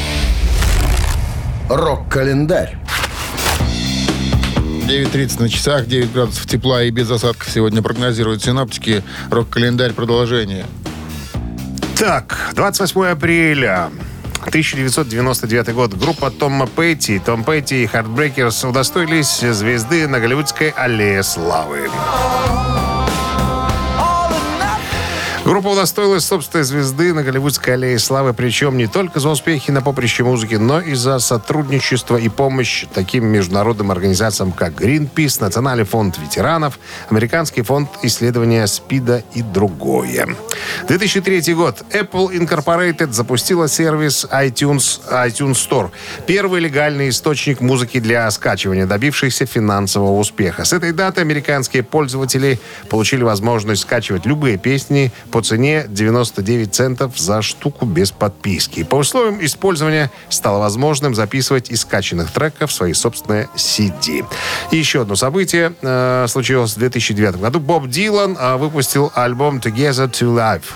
Рок-календарь. 1.69 2.86
9.30 4.87 5.43
на 5.43 5.49
часах, 5.49 5.87
9 5.87 6.13
градусов 6.13 6.47
тепла 6.47 6.85
и 6.85 6.91
без 6.91 7.11
осадков 7.11 7.51
сегодня 7.51 7.83
прогнозируют 7.83 8.45
синоптики. 8.45 9.03
Рок-календарь 9.31 9.93
продолжение. 9.93 10.65
Так, 11.99 12.53
28 12.55 13.05
апреля 13.07 13.91
1999 14.47 15.75
год. 15.75 15.95
Группа 15.95 16.31
Тома 16.31 16.69
Петти, 16.69 17.19
Том 17.19 17.43
Петти 17.43 17.83
и 17.83 17.87
Heartbreakers 17.87 18.65
удостоились 18.65 19.41
звезды 19.41 20.07
на 20.07 20.21
Голливудской 20.21 20.71
аллее 20.71 21.25
славы. 21.25 21.91
Группа 25.47 25.69
удостоилась 25.69 26.25
собственной 26.25 26.65
звезды 26.65 27.15
на 27.15 27.23
Голливудской 27.23 27.75
аллее 27.75 28.01
славы, 28.01 28.35
причем 28.35 28.77
не 28.77 28.89
только 28.89 29.21
за 29.21 29.29
успехи 29.29 29.71
на 29.71 29.81
поприще 29.81 30.25
музыки, 30.25 30.57
но 30.57 30.81
и 30.81 30.95
за 30.95 31.21
сотрудничество 31.21 32.17
и 32.17 32.29
помощь 32.29 32.85
таким 32.93 33.27
международным 33.27 33.93
организациям, 33.93 34.51
как 34.51 34.73
Greenpeace, 34.73 35.41
Национальный 35.41 35.85
фонд 35.85 36.19
ветеранов, 36.19 36.81
Американский 37.11 37.63
фонд 37.63 37.89
исследования 38.03 38.67
СПИДа 38.67 39.23
и 39.35 39.43
другое. 39.43 40.35
2003 40.89 41.55
год. 41.55 41.85
Apple 41.93 42.37
Incorporated 42.37 43.13
запустила 43.13 43.69
сервис 43.69 44.27
iTunes, 44.33 45.01
iTunes 45.13 45.53
Store. 45.53 45.91
Первый 46.27 46.61
легальный 46.61 47.11
источник 47.11 47.61
музыки 47.61 48.01
для 48.01 48.29
скачивания, 48.33 48.85
добившийся 48.85 49.47
финансового 49.47 50.19
успеха. 50.19 50.65
С 50.65 50.73
этой 50.73 50.91
даты 50.91 51.21
американские 51.21 51.85
пользователи 51.85 52.59
получили 52.91 53.23
возможность 53.23 53.83
скачивать 53.83 54.27
любые 54.27 54.59
песни 54.59 55.13
по 55.37 55.43
цене 55.43 55.85
99 55.87 56.75
центов 56.75 57.19
за 57.19 57.43
штуку 57.43 57.85
без 57.85 58.11
подписки. 58.11 58.85
По 58.85 58.95
условиям 58.95 59.45
использования 59.45 60.11
стало 60.31 60.61
возможным 60.61 61.15
записывать 61.15 61.69
из 61.69 61.83
скачанных 61.83 62.31
треков 62.31 62.73
свои 62.73 62.95
собственные 62.95 63.51
CD. 63.55 64.25
И 64.71 64.79
еще 64.79 65.03
одно 65.03 65.15
событие 65.15 65.75
э, 65.83 66.25
случилось 66.27 66.73
в 66.73 66.79
2009 66.79 67.39
году. 67.39 67.61
Боб 67.61 67.87
Дилан 67.87 68.35
э, 68.41 68.57
выпустил 68.57 69.13
альбом 69.15 69.59
Together 69.59 70.11
to 70.11 70.35
Life. 70.35 70.73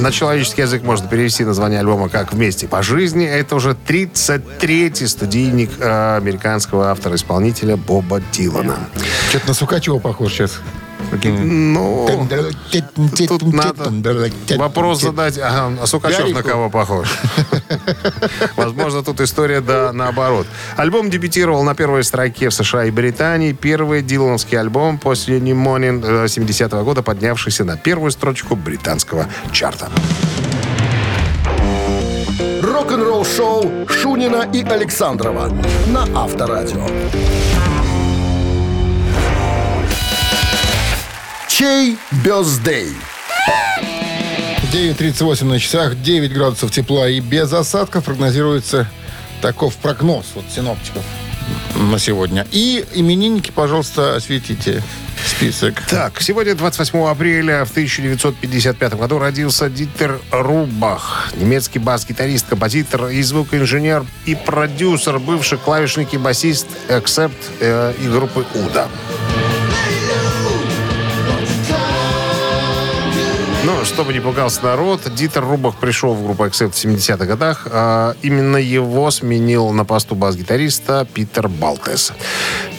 На 0.00 0.12
человеческий 0.12 0.62
язык 0.62 0.82
можно 0.82 1.06
перевести 1.06 1.44
название 1.44 1.80
альбома 1.80 2.08
как 2.08 2.32
«Вместе 2.32 2.66
по 2.66 2.82
жизни». 2.82 3.26
Это 3.26 3.54
уже 3.54 3.76
33-й 3.86 5.06
студийник 5.06 5.70
э, 5.78 6.16
американского 6.16 6.90
автора-исполнителя 6.90 7.76
Боба 7.76 8.22
Дилана. 8.32 8.78
Что-то 9.28 9.48
на 9.48 9.54
Сукачева 9.54 9.98
похож 9.98 10.32
сейчас. 10.32 10.60
Ну, 11.12 12.28
тут 13.28 13.42
надо 13.52 13.92
вопрос 14.56 15.02
задать. 15.02 15.38
А 15.38 15.72
Сукачев 15.84 16.32
на 16.32 16.42
кого 16.42 16.70
похож? 16.70 17.08
Возможно, 18.56 19.02
тут 19.02 19.20
история 19.20 19.60
да 19.60 19.92
наоборот. 19.92 20.46
Альбом 20.76 21.10
дебютировал 21.10 21.62
на 21.64 21.74
первой 21.74 22.04
строке 22.04 22.48
в 22.48 22.54
США 22.54 22.84
и 22.84 22.90
Британии. 22.90 23.52
Первый 23.52 24.02
дилановский 24.02 24.58
альбом 24.58 24.98
после 24.98 25.40
Пневмонин 25.40 26.00
70-го 26.00 26.84
года, 26.84 27.02
поднявшийся 27.02 27.64
на 27.64 27.76
первую 27.76 28.10
строчку 28.10 28.56
британского 28.56 29.26
чарта. 29.52 29.88
Рок-н-ролл-шоу 32.62 33.88
Шунина 33.88 34.48
и 34.52 34.62
Александрова 34.62 35.50
на 35.88 36.06
Авторадио. 36.14 36.86
Чей 41.60 41.98
бездей? 42.24 42.88
9.38 44.72 45.44
на 45.44 45.60
часах, 45.60 46.00
9 46.00 46.32
градусов 46.32 46.70
тепла 46.70 47.06
и 47.06 47.20
без 47.20 47.52
осадков 47.52 48.04
прогнозируется 48.04 48.88
таков 49.42 49.76
прогноз 49.76 50.24
вот 50.34 50.46
синоптиков 50.48 51.02
на 51.74 51.98
сегодня. 51.98 52.46
И 52.50 52.82
именинники, 52.94 53.50
пожалуйста, 53.50 54.16
осветите 54.16 54.82
список. 55.26 55.82
Так, 55.86 56.22
сегодня, 56.22 56.54
28 56.54 56.98
апреля 57.06 57.66
в 57.66 57.72
1955 57.72 58.94
году, 58.94 59.18
родился 59.18 59.68
Дитер 59.68 60.18
Рубах. 60.30 61.30
Немецкий 61.36 61.78
бас-гитарист, 61.78 62.46
композитор 62.48 63.08
и 63.08 63.20
звукоинженер 63.20 64.06
и 64.24 64.34
продюсер, 64.34 65.18
бывший 65.18 65.58
клавишник 65.58 66.14
и 66.14 66.16
басист 66.16 66.68
Accept 66.88 67.36
э, 67.60 67.92
и 68.02 68.08
группы 68.08 68.46
Уда. 68.54 68.88
Но, 73.62 73.84
чтобы 73.84 74.14
не 74.14 74.20
пугался 74.20 74.64
народ, 74.64 75.02
Дитер 75.14 75.44
Рубах 75.44 75.76
пришел 75.76 76.14
в 76.14 76.24
группу 76.24 76.44
Accept 76.46 76.70
в 76.70 76.74
70-х 76.74 77.26
годах. 77.26 77.66
А 77.70 78.14
именно 78.22 78.56
его 78.56 79.10
сменил 79.10 79.70
на 79.70 79.84
посту 79.84 80.14
бас-гитариста 80.14 81.06
Питер 81.12 81.48
Балтес. 81.48 82.12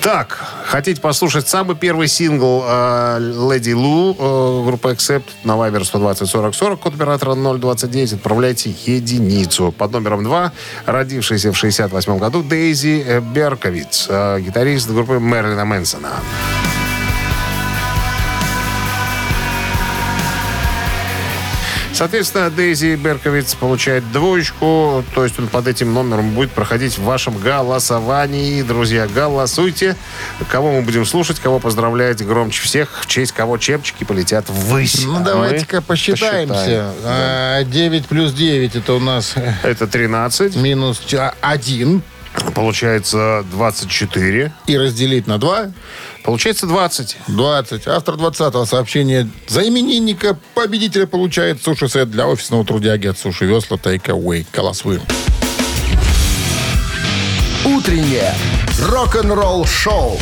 Так, 0.02 0.44
хотите 0.66 1.00
послушать 1.00 1.48
самый 1.48 1.76
первый 1.76 2.08
сингл 2.08 2.64
э, 2.66 3.20
Леди 3.20 3.74
Лу 3.74 4.16
э, 4.18 4.66
группы 4.66 4.92
Accept 4.92 5.26
на 5.44 5.52
Viber 5.52 5.84
120 5.84 6.28
40 6.28 6.56
40, 6.56 6.80
код 6.80 6.96
оператора 6.96 7.36
029, 7.36 8.14
отправляйте 8.14 8.74
единицу. 8.86 9.72
Под 9.72 9.92
номером 9.92 10.24
2, 10.24 10.52
родившийся 10.88 11.52
в 11.52 11.58
68 11.58 12.18
году, 12.18 12.42
Дейзи 12.42 13.22
Берковиц, 13.36 14.08
э, 14.10 14.40
гитарист 14.40 14.90
группы 14.90 15.20
Мерлина 15.20 15.64
Мэнсона. 15.64 16.10
Соответственно, 22.02 22.50
Дейзи 22.50 22.96
Берковиц 22.96 23.54
получает 23.54 24.12
двоечку, 24.12 25.06
то 25.14 25.24
есть 25.24 25.38
он 25.38 25.48
под 25.48 25.68
этим 25.68 25.94
номером 25.94 26.32
будет 26.32 26.50
проходить 26.50 26.98
в 26.98 27.04
вашем 27.04 27.38
голосовании. 27.38 28.64
Друзья, 28.64 29.06
голосуйте. 29.06 29.96
Кого 30.50 30.72
мы 30.72 30.82
будем 30.82 31.06
слушать, 31.06 31.40
кого 31.40 31.60
поздравлять 31.60 32.26
громче 32.26 32.64
всех, 32.64 33.02
в 33.04 33.06
честь 33.06 33.34
кого 33.34 33.60
чепчики 33.60 34.04
полетят 34.04 34.46
ввысь. 34.50 35.06
Ну, 35.06 35.18
А 35.18 35.20
давайте-ка 35.20 35.84
посчитаемся. 35.84 36.56
посчитаем. 36.56 36.92
А, 37.04 37.64
9 37.66 38.08
плюс 38.08 38.34
9 38.34 38.78
это 38.78 38.94
у 38.94 39.00
нас 39.00 39.34
э, 39.36 39.54
Это 39.62 39.86
13, 39.86 40.56
минус 40.56 41.04
1 41.42 42.02
получается 42.56 43.44
24, 43.52 44.54
и 44.68 44.78
разделить 44.78 45.28
на 45.28 45.38
2 45.38 45.72
получается 46.24 46.68
20. 46.68 47.18
20. 47.28 47.88
Автор 47.88 48.16
20-го 48.16 48.66
сообщения 48.66 49.30
за 49.48 49.68
именинника 49.68 50.38
победителя 50.54 51.08
получает 51.08 51.62
суши-сет 51.62 52.10
для 52.12 52.28
офисного 52.28 52.66
трудяги 52.66 53.08
от 53.08 53.18
Суши 53.18 53.46
Весла 53.46 53.78
Take 53.78 54.06
Away. 54.06 54.46
Голосуем. 54.54 55.02
Утреннее 57.66 58.34
рок-н-ролл 58.80 59.66
шоу 59.66 60.18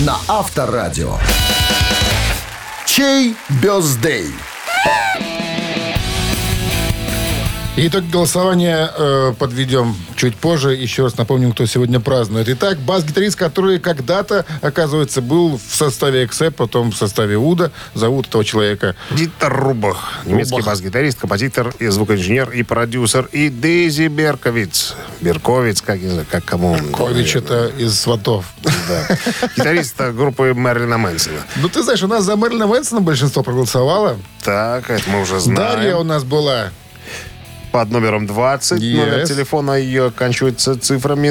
на 0.00 0.16
Авторадио. 0.28 1.18
Чей 2.86 3.34
бездей? 3.62 4.32
Итог 7.78 8.08
голосования 8.08 8.90
э, 8.96 9.34
подведем 9.38 9.94
чуть 10.16 10.34
позже. 10.34 10.74
Еще 10.74 11.02
раз 11.02 11.18
напомним, 11.18 11.52
кто 11.52 11.66
сегодня 11.66 12.00
празднует. 12.00 12.48
Итак, 12.48 12.78
бас-гитарист, 12.78 13.36
который 13.36 13.78
когда-то, 13.78 14.46
оказывается, 14.62 15.20
был 15.20 15.58
в 15.58 15.74
составе 15.74 16.24
Эксе, 16.24 16.50
потом 16.50 16.90
в 16.90 16.96
составе 16.96 17.36
Уда. 17.36 17.72
Зовут 17.92 18.28
этого 18.28 18.46
человека 18.46 18.96
Дитер 19.10 19.52
Рубах, 19.52 20.20
немецкий 20.24 20.62
бас-гитарист, 20.62 21.18
композитор, 21.18 21.74
и 21.78 21.88
звукоинженер 21.88 22.48
и 22.48 22.62
продюсер. 22.62 23.28
И 23.30 23.50
Дейзи 23.50 24.06
Берковиц. 24.06 24.94
Берковиц, 25.20 25.82
как, 25.82 26.00
не 26.00 26.08
знаю, 26.08 26.26
как 26.30 26.46
кому 26.46 26.72
он. 26.72 26.92
Кович. 26.92 27.34
наверное. 27.34 27.66
Это 27.68 27.76
из 27.76 28.00
«Сватов». 28.00 28.46
Да. 28.62 29.18
Гитарист 29.54 30.00
группы 30.14 30.54
Мерлина 30.56 30.96
Мэнсона. 30.96 31.40
Ну, 31.56 31.68
ты 31.68 31.82
знаешь, 31.82 32.02
у 32.02 32.06
нас 32.06 32.24
за 32.24 32.36
Мэрилина 32.36 32.68
Мэнсона 32.68 33.02
большинство 33.02 33.42
проголосовало. 33.42 34.16
Так, 34.42 34.88
это 34.88 35.10
мы 35.10 35.20
уже 35.20 35.40
знаем. 35.40 35.76
Дарья 35.76 35.96
у 35.96 36.04
нас 36.04 36.24
была. 36.24 36.70
Под 37.76 37.90
номером 37.90 38.26
20. 38.26 38.80
Yes. 38.80 38.96
Номер 38.96 39.26
телефона 39.26 39.72
ее 39.72 40.06
оканчивается 40.06 40.80
цифрами 40.80 41.28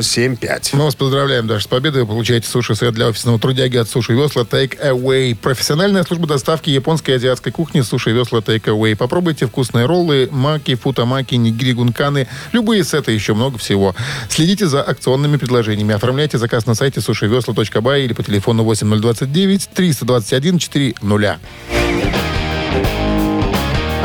075. 0.00 0.70
Мы 0.72 0.84
вас 0.84 0.94
поздравляем, 0.94 1.46
даже 1.46 1.64
с 1.64 1.66
победой. 1.66 2.04
Вы 2.04 2.08
получаете 2.08 2.48
суши-сет 2.48 2.94
для 2.94 3.08
офисного 3.08 3.38
трудяги 3.38 3.76
от 3.76 3.86
Суши 3.86 4.14
Весла 4.14 4.44
Take 4.44 4.82
Away. 4.82 5.36
Профессиональная 5.36 6.04
служба 6.04 6.26
доставки 6.26 6.70
японской 6.70 7.10
и 7.10 7.14
азиатской 7.16 7.52
кухни 7.52 7.82
Суши 7.82 8.12
Весла 8.12 8.38
Take 8.38 8.64
Away. 8.64 8.96
Попробуйте 8.96 9.46
вкусные 9.46 9.84
роллы, 9.84 10.30
маки, 10.32 10.74
футамаки, 10.74 11.34
нигири, 11.34 11.74
гунканы. 11.74 12.28
Любые 12.52 12.82
сеты, 12.82 13.12
еще 13.12 13.34
много 13.34 13.58
всего. 13.58 13.94
Следите 14.30 14.68
за 14.68 14.80
акционными 14.80 15.36
предложениями. 15.36 15.94
Оформляйте 15.94 16.38
заказ 16.38 16.64
на 16.64 16.76
сайте 16.76 17.02
сушивесла.бай 17.02 18.04
или 18.04 18.14
по 18.14 18.22
телефону 18.22 18.64
8029 18.64 19.68
321 19.74 20.58
400. 20.58 21.38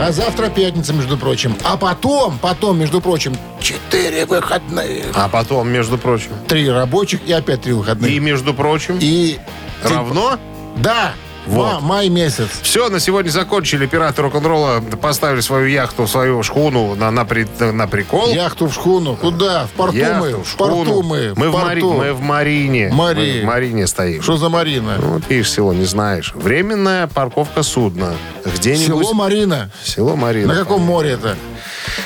А 0.05 0.11
завтра 0.11 0.49
пятница, 0.49 0.91
между 0.91 1.17
прочим. 1.17 1.55
А 1.63 1.77
потом, 1.77 2.37
потом, 2.37 2.77
между 2.77 2.99
прочим, 2.99 3.37
четыре 3.61 4.25
выходных. 4.25 5.05
А 5.13 5.29
потом, 5.29 5.69
между 5.69 5.97
прочим. 5.97 6.31
Три 6.45 6.69
рабочих 6.69 7.21
и 7.25 7.31
опять 7.31 7.61
три 7.61 7.71
выходных. 7.71 8.11
И, 8.11 8.19
между 8.19 8.53
прочим, 8.53 8.97
И... 8.99 9.39
равно... 9.81 10.37
Да, 10.75 11.13
Вот. 11.45 11.73
ма- 11.73 11.79
май 11.81 12.09
месяц. 12.09 12.47
Все, 12.61 12.89
на 12.89 12.99
сегодня 12.99 13.29
закончили. 13.29 13.85
Пираты 13.85 14.21
рок-н-ролла 14.21 14.81
поставили 15.01 15.41
свою 15.41 15.67
яхту, 15.67 16.07
свою 16.07 16.41
шхуну 16.43 16.95
на, 16.95 17.11
на, 17.11 17.25
при- 17.25 17.47
на 17.59 17.87
прикол. 17.87 18.29
Яхту 18.33 18.67
в 18.67 18.73
шхуну. 18.73 19.15
Куда? 19.15 19.67
В 19.67 19.71
порту 19.71 19.97
Яхту, 19.97 20.19
мы. 20.19 20.43
В 20.43 20.47
шхуну. 20.49 20.75
порту 20.85 21.03
мы. 21.03 21.33
Мы 21.35 21.49
в 21.49 21.51
в, 21.51 21.53
Мари- 21.55 21.81
порту. 21.81 21.93
мы 21.97 22.13
в 22.13 22.21
Марине. 22.21 22.89
Мари. 22.93 23.37
Мы 23.39 23.41
в 23.41 23.45
Марине 23.45 23.87
стоим. 23.87 24.21
Что 24.21 24.37
за 24.37 24.49
Марина? 24.49 24.97
Ну, 24.99 25.07
Вот 25.15 25.23
видишь, 25.29 25.51
село 25.51 25.73
не 25.73 25.85
знаешь. 25.85 26.31
Временная 26.35 27.07
парковка 27.07 27.63
судна. 27.63 28.13
Где-нибудь... 28.45 29.03
Село 29.05 29.13
Марина. 29.13 29.69
Село 29.83 30.15
Марина. 30.15 30.53
На 30.53 30.59
каком 30.59 30.81
море 30.81 31.11
это? 31.11 31.35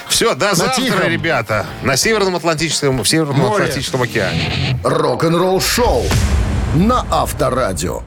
Все, 0.08 0.34
до 0.34 0.56
завтра, 0.56 0.82
Тихом. 0.84 1.08
ребята. 1.08 1.66
На 1.84 1.96
Северном 1.96 2.36
Атлантическом, 2.36 3.04
в 3.04 3.08
Северном 3.08 3.38
Море. 3.38 3.66
Атлантическом 3.66 4.02
океане. 4.02 4.80
Рок-н-ролл 4.84 5.62
шоу 5.62 6.04
на 6.76 7.06
Авторадио. 7.12 8.02